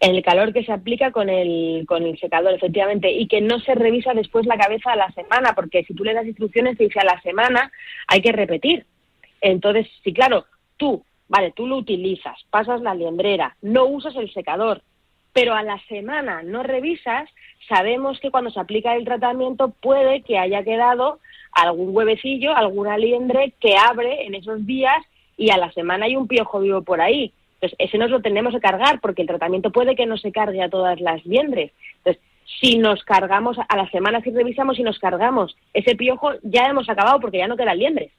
[0.00, 3.74] El calor que se aplica con el, con el secador, efectivamente, y que no se
[3.74, 7.00] revisa después la cabeza a la semana, porque si tú le das instrucciones, te dice
[7.00, 7.70] a la semana
[8.08, 8.86] hay que repetir.
[9.40, 10.46] Entonces, sí, claro,
[10.76, 14.82] tú, vale, tú lo utilizas, pasas la liendrera, no usas el secador,
[15.32, 17.28] pero a la semana no revisas,
[17.68, 21.20] sabemos que cuando se aplica el tratamiento puede que haya quedado
[21.52, 24.98] algún huevecillo, alguna liendre que abre en esos días
[25.36, 27.32] y a la semana hay un piojo vivo por ahí.
[27.54, 30.62] Entonces, ese nos lo tenemos que cargar porque el tratamiento puede que no se cargue
[30.62, 31.72] a todas las liendres.
[31.98, 32.22] Entonces,
[32.60, 36.88] si nos cargamos a la semana, si revisamos y nos cargamos ese piojo, ya hemos
[36.88, 38.12] acabado porque ya no quedan liendres.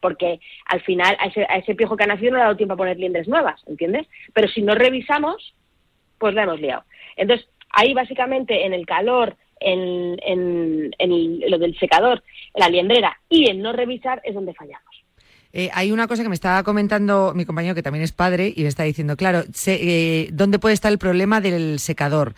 [0.00, 2.56] Porque al final a ese, a ese piojo que ha nacido no le ha dado
[2.56, 4.06] tiempo a poner liendres nuevas, ¿entiendes?
[4.32, 5.54] Pero si no revisamos,
[6.18, 6.84] pues la hemos liado.
[7.16, 12.22] Entonces, ahí básicamente en el calor, en, en, en lo del secador,
[12.54, 14.84] en la liendrera y en no revisar es donde fallamos.
[15.52, 18.62] Eh, hay una cosa que me estaba comentando mi compañero, que también es padre, y
[18.62, 22.34] me está diciendo, claro, eh, ¿dónde puede estar el problema del secador?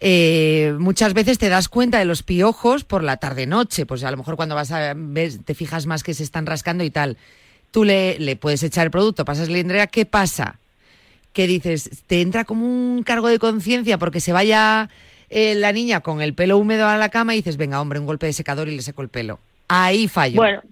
[0.00, 4.16] Eh, muchas veces te das cuenta de los piojos por la tarde-noche, pues a lo
[4.16, 7.16] mejor cuando vas a ver, te fijas más que se están rascando y tal.
[7.70, 10.58] Tú le, le puedes echar el producto, pasas la ¿qué pasa?
[11.32, 14.90] Que dices, te entra como un cargo de conciencia porque se vaya
[15.32, 18.06] eh, la niña con el pelo húmedo a la cama y dices, venga, hombre, un
[18.06, 19.38] golpe de secador y le seco el pelo.
[19.68, 20.36] Ahí fallo.
[20.36, 20.62] Bueno,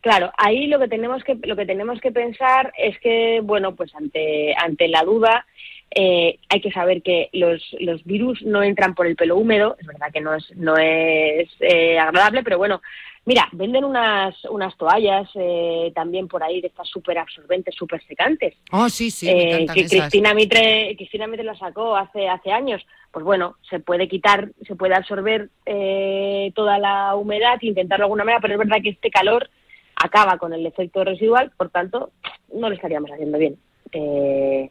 [0.00, 3.94] claro, ahí lo que tenemos que lo que tenemos que pensar es que bueno, pues
[3.94, 5.46] ante ante la duda
[5.90, 9.86] eh, hay que saber que los, los virus no entran por el pelo húmedo, es
[9.86, 12.80] verdad que no es no es eh, agradable, pero bueno,
[13.28, 18.54] mira, venden unas unas toallas eh, también por ahí de estas súper absorbentes, súper secantes.
[18.72, 19.90] Oh, sí, sí, me eh, que esas.
[20.00, 22.80] Cristina Mitre Cristina Mitre la sacó hace hace años
[23.12, 28.06] pues bueno se puede quitar se puede absorber eh, toda la humedad e intentarlo de
[28.06, 29.48] alguna manera pero es verdad que este calor
[29.96, 32.10] acaba con el efecto residual por tanto
[32.54, 33.56] no lo estaríamos haciendo bien
[33.92, 34.70] Eh,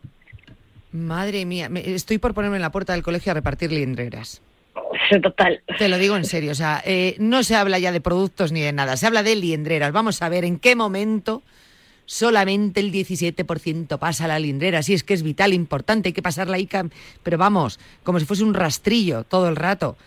[0.92, 4.42] Madre mía, me- estoy por ponerme en la puerta del colegio a repartir liendreras.
[5.22, 5.62] Total.
[5.78, 8.62] Te lo digo en serio, o sea, eh, no se habla ya de productos ni
[8.62, 9.92] de nada, se habla de liendreras.
[9.92, 11.42] Vamos a ver en qué momento
[12.06, 14.82] solamente el 17% pasa a la liendrera.
[14.84, 16.92] Si es que es vital, importante, hay que pasarla ahí, cam-
[17.24, 19.98] pero vamos, como si fuese un rastrillo todo el rato.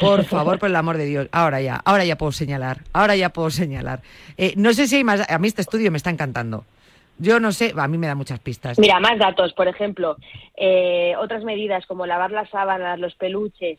[0.00, 1.28] Por favor, por el amor de Dios.
[1.30, 4.02] Ahora ya, ahora ya puedo señalar, ahora ya puedo señalar.
[4.36, 6.64] Eh, no sé si hay más, a mí este estudio me está encantando.
[7.18, 8.78] Yo no sé, a mí me da muchas pistas.
[8.80, 10.16] Mira, más datos, por ejemplo,
[10.56, 13.78] eh, otras medidas como lavar las sábanas, los peluches,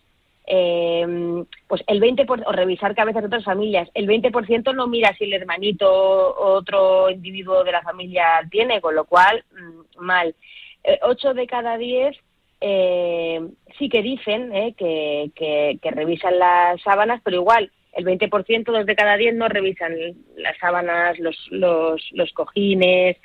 [0.53, 5.23] eh, pues el 20%, o revisar cabezas de otras familias, el 20% no mira si
[5.23, 10.35] el hermanito o otro individuo de la familia tiene, con lo cual, mm, mal.
[10.83, 12.17] Eh, 8 de cada 10
[12.59, 13.39] eh,
[13.79, 18.85] sí que dicen eh, que, que, que revisan las sábanas, pero igual el 20%, dos
[18.85, 19.95] de cada 10 no revisan
[20.35, 23.15] las sábanas, los, los, los cojines.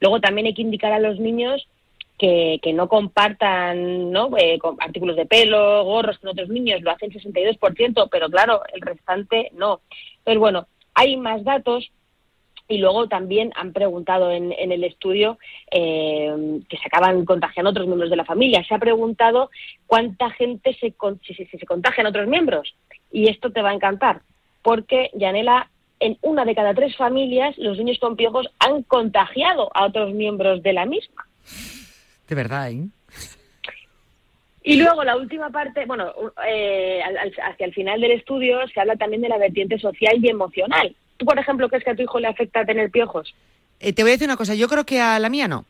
[0.00, 1.66] Luego también hay que indicar a los niños
[2.18, 4.36] que, que no compartan ¿no?
[4.36, 9.50] Eh, artículos de pelo, gorros con otros niños, lo hacen 62%, pero claro, el restante
[9.54, 9.80] no.
[10.24, 11.90] Pero bueno, hay más datos
[12.70, 15.38] y luego también han preguntado en, en el estudio
[15.70, 18.62] eh, que se acaban contagiando otros miembros de la familia.
[18.64, 19.50] Se ha preguntado
[19.86, 22.74] cuánta gente se, con- si, si- si se contagian otros miembros.
[23.10, 24.20] Y esto te va a encantar,
[24.60, 29.86] porque, Yanela, en una de cada tres familias los niños con piojos han contagiado a
[29.86, 31.24] otros miembros de la misma.
[32.28, 32.86] De verdad, ¿eh?
[34.62, 36.12] Y luego la última parte, bueno,
[36.46, 40.16] eh, al- al- hacia el final del estudio se habla también de la vertiente social
[40.22, 40.94] y emocional.
[41.16, 43.34] ¿Tú, por ejemplo, crees que a tu hijo le afecta tener piojos?
[43.80, 45.64] Eh, te voy a decir una cosa, yo creo que a la mía no.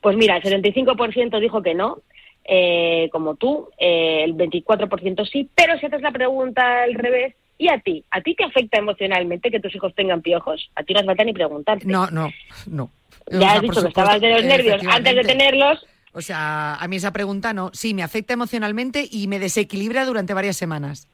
[0.00, 1.98] Pues mira, el 75% dijo que no,
[2.44, 7.68] eh, como tú, eh, el 24% sí, pero si haces la pregunta al revés, ¿y
[7.68, 8.04] a ti?
[8.10, 10.70] ¿A ti te afecta emocionalmente que tus hijos tengan piojos?
[10.74, 11.86] A ti no hace falta ni preguntarte.
[11.86, 12.30] No, no,
[12.66, 12.90] no.
[13.30, 15.86] O Ya sea, has dicho que estabas de los nervios antes de tenerlos.
[16.12, 17.70] O sea, a mí esa pregunta no.
[17.72, 21.08] Sí, me afecta emocionalmente y me desequilibra durante varias semanas.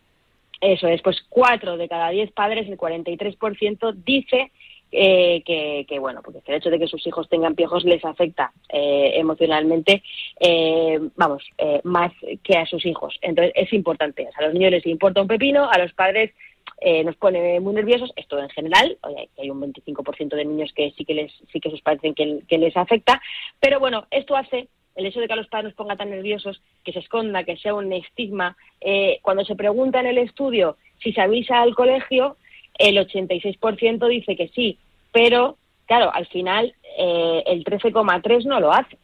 [0.60, 4.50] Eso es, pues cuatro de cada diez padres, el 43%, dice
[4.92, 8.52] eh, que, que, bueno, porque el hecho de que sus hijos tengan piojos les afecta
[8.70, 10.02] eh, emocionalmente,
[10.40, 12.12] eh, vamos, eh, más
[12.42, 13.18] que a sus hijos.
[13.20, 14.28] Entonces es importante.
[14.34, 16.32] A los niños les importa un pepino, a los padres
[16.80, 18.98] eh, nos pone muy nerviosos, esto en general,
[19.38, 22.58] hay un 25% de niños que sí que les sí que sus padres que, que
[22.58, 23.20] les afecta,
[23.60, 26.60] pero bueno, esto hace el hecho de que a los padres nos ponga tan nerviosos,
[26.82, 28.56] que se esconda, que sea un estigma.
[28.80, 32.36] Eh, cuando se pregunta en el estudio si se avisa al colegio,
[32.78, 34.78] el 86% dice que sí,
[35.12, 35.56] pero
[35.86, 38.96] claro, al final eh, el 13,3 no lo hace,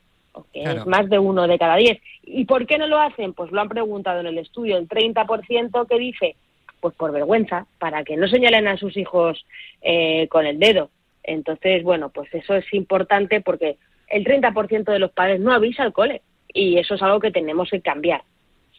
[0.53, 0.81] Claro.
[0.81, 2.01] es más de uno de cada diez.
[2.23, 3.35] ¿Y por qué no lo hacen?
[3.35, 6.37] Pues lo han preguntado en el estudio, el 30% que dice,
[6.83, 9.47] pues por vergüenza, para que no señalen a sus hijos
[9.81, 10.91] eh, con el dedo.
[11.23, 13.79] Entonces, bueno, pues eso es importante porque
[14.09, 16.21] el 30% de los padres no avisa al cole
[16.53, 18.23] y eso es algo que tenemos que cambiar.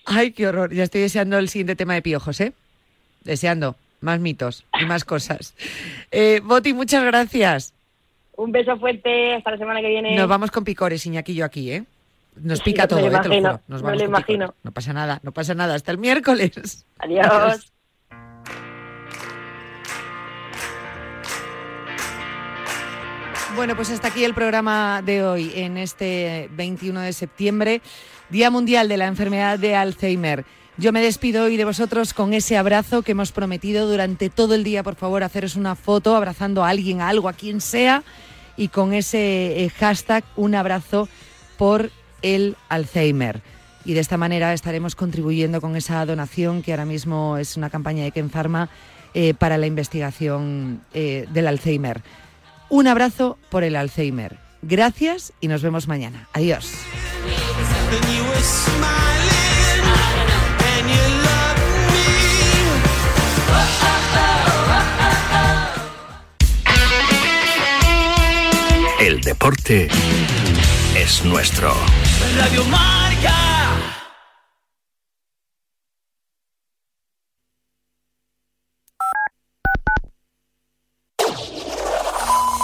[0.05, 0.73] Ay, qué horror.
[0.73, 2.51] Ya estoy deseando el siguiente tema de piojos, ¿eh?
[3.23, 5.55] Deseando más mitos y más cosas.
[6.11, 7.73] Eh, Boti, muchas gracias.
[8.35, 10.15] Un beso fuerte, hasta la semana que viene.
[10.15, 11.83] Nos vamos con picores, Iñaki yo aquí, ¿eh?
[12.35, 13.03] Nos Sí, pica todo, ¿eh?
[13.03, 13.61] Te lo imagino, juro.
[13.67, 14.09] Nos me vamos lo picores.
[14.09, 14.53] imagino.
[14.63, 15.73] No pasa nada, no pasa nada.
[15.75, 16.85] Hasta el miércoles.
[16.99, 17.71] Adiós.
[23.55, 27.81] Bueno, pues hasta aquí el programa de hoy, en este 21 de septiembre,
[28.29, 30.43] Día Mundial de la Enfermedad de Alzheimer.
[30.77, 34.63] Yo me despido hoy de vosotros con ese abrazo que hemos prometido durante todo el
[34.63, 34.81] día.
[34.81, 38.03] Por favor, haceros una foto abrazando a alguien, a algo, a quien sea,
[38.57, 41.07] y con ese eh, hashtag un abrazo
[41.57, 41.91] por
[42.23, 43.43] el Alzheimer.
[43.85, 48.03] Y de esta manera estaremos contribuyendo con esa donación que ahora mismo es una campaña
[48.03, 48.69] de Ken Pharma
[49.13, 52.01] eh, para la investigación eh, del Alzheimer.
[52.73, 54.39] Un abrazo por el Alzheimer.
[54.63, 56.27] Gracias y nos vemos mañana.
[56.33, 56.73] Adiós.
[68.99, 69.87] El deporte
[70.97, 71.75] es nuestro.
[72.35, 73.12] Radio Marca.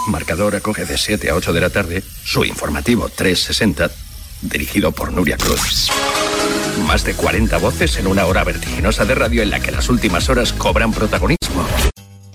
[0.10, 3.90] Marcador acoge de 7 a 8 de la tarde su informativo 360,
[4.42, 5.90] dirigido por Nuria Cruz.
[6.88, 10.30] Más de 40 voces en una hora vertiginosa de radio en la que las últimas
[10.30, 11.66] horas cobran protagonismo.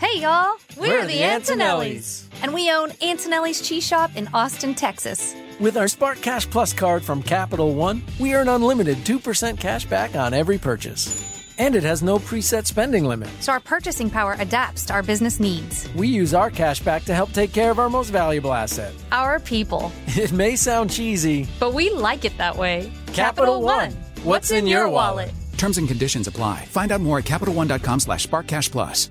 [0.01, 0.57] Hey, y'all.
[0.77, 2.29] We're, We're the the Antonellis.
[2.43, 5.35] And we own Antonelli's Cheese Shop in Austin, Texas.
[5.61, 10.17] With our Spark Cash Plus card from Capital One, we earn unlimited 2% cash back
[10.17, 11.34] on every purchase.
[11.59, 13.31] And it has no preset spending limit.
[13.41, 15.89] So our purchasing power adapts to our business needs.
[15.95, 18.93] We use our cash back to help take care of our most valuable asset.
[19.13, 19.93] Our people.
[20.17, 21.49] It may sound cheesy.
[21.59, 22.93] But we like it that way.
[23.13, 23.91] Capital One.
[24.23, 25.33] What's in your wallet?
[25.59, 26.67] Terms and conditions apply.
[26.67, 29.11] Find out more at CapitalOne.com slash SparkCashPlus.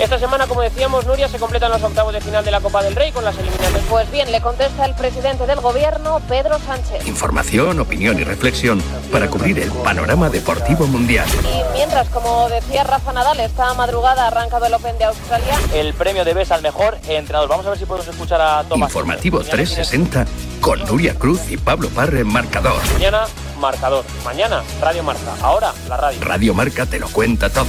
[0.00, 2.96] Esta semana, como decíamos, Nuria, se completan los octavos de final de la Copa del
[2.96, 3.82] Rey con las eliminatorias.
[3.90, 7.06] Pues bien, le contesta el presidente del gobierno, Pedro Sánchez.
[7.06, 8.82] Información, opinión y reflexión
[9.12, 11.28] para cubrir el panorama deportivo mundial.
[11.44, 15.58] Y mientras, como decía Rafa Nadal, esta madrugada ha arrancado el Open de Australia.
[15.74, 17.50] El premio de BES al mejor entrenador.
[17.50, 18.88] Vamos a ver si podemos escuchar a Tomás.
[18.88, 20.24] Informativo 360
[20.62, 22.80] con Nuria Cruz y Pablo Parre en Marcador.
[22.94, 23.26] Mañana,
[23.58, 24.06] marcador.
[24.24, 25.34] Mañana, Radio Marca.
[25.42, 26.18] Ahora, la radio.
[26.22, 27.68] Radio Marca te lo cuenta todo.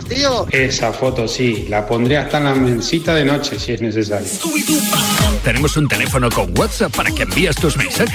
[0.05, 0.47] tío.
[0.51, 4.27] Esa foto sí, la pondré hasta en la mensita de noche si es necesario.
[5.43, 8.11] Tenemos un teléfono con WhatsApp para que envíes tus mensajes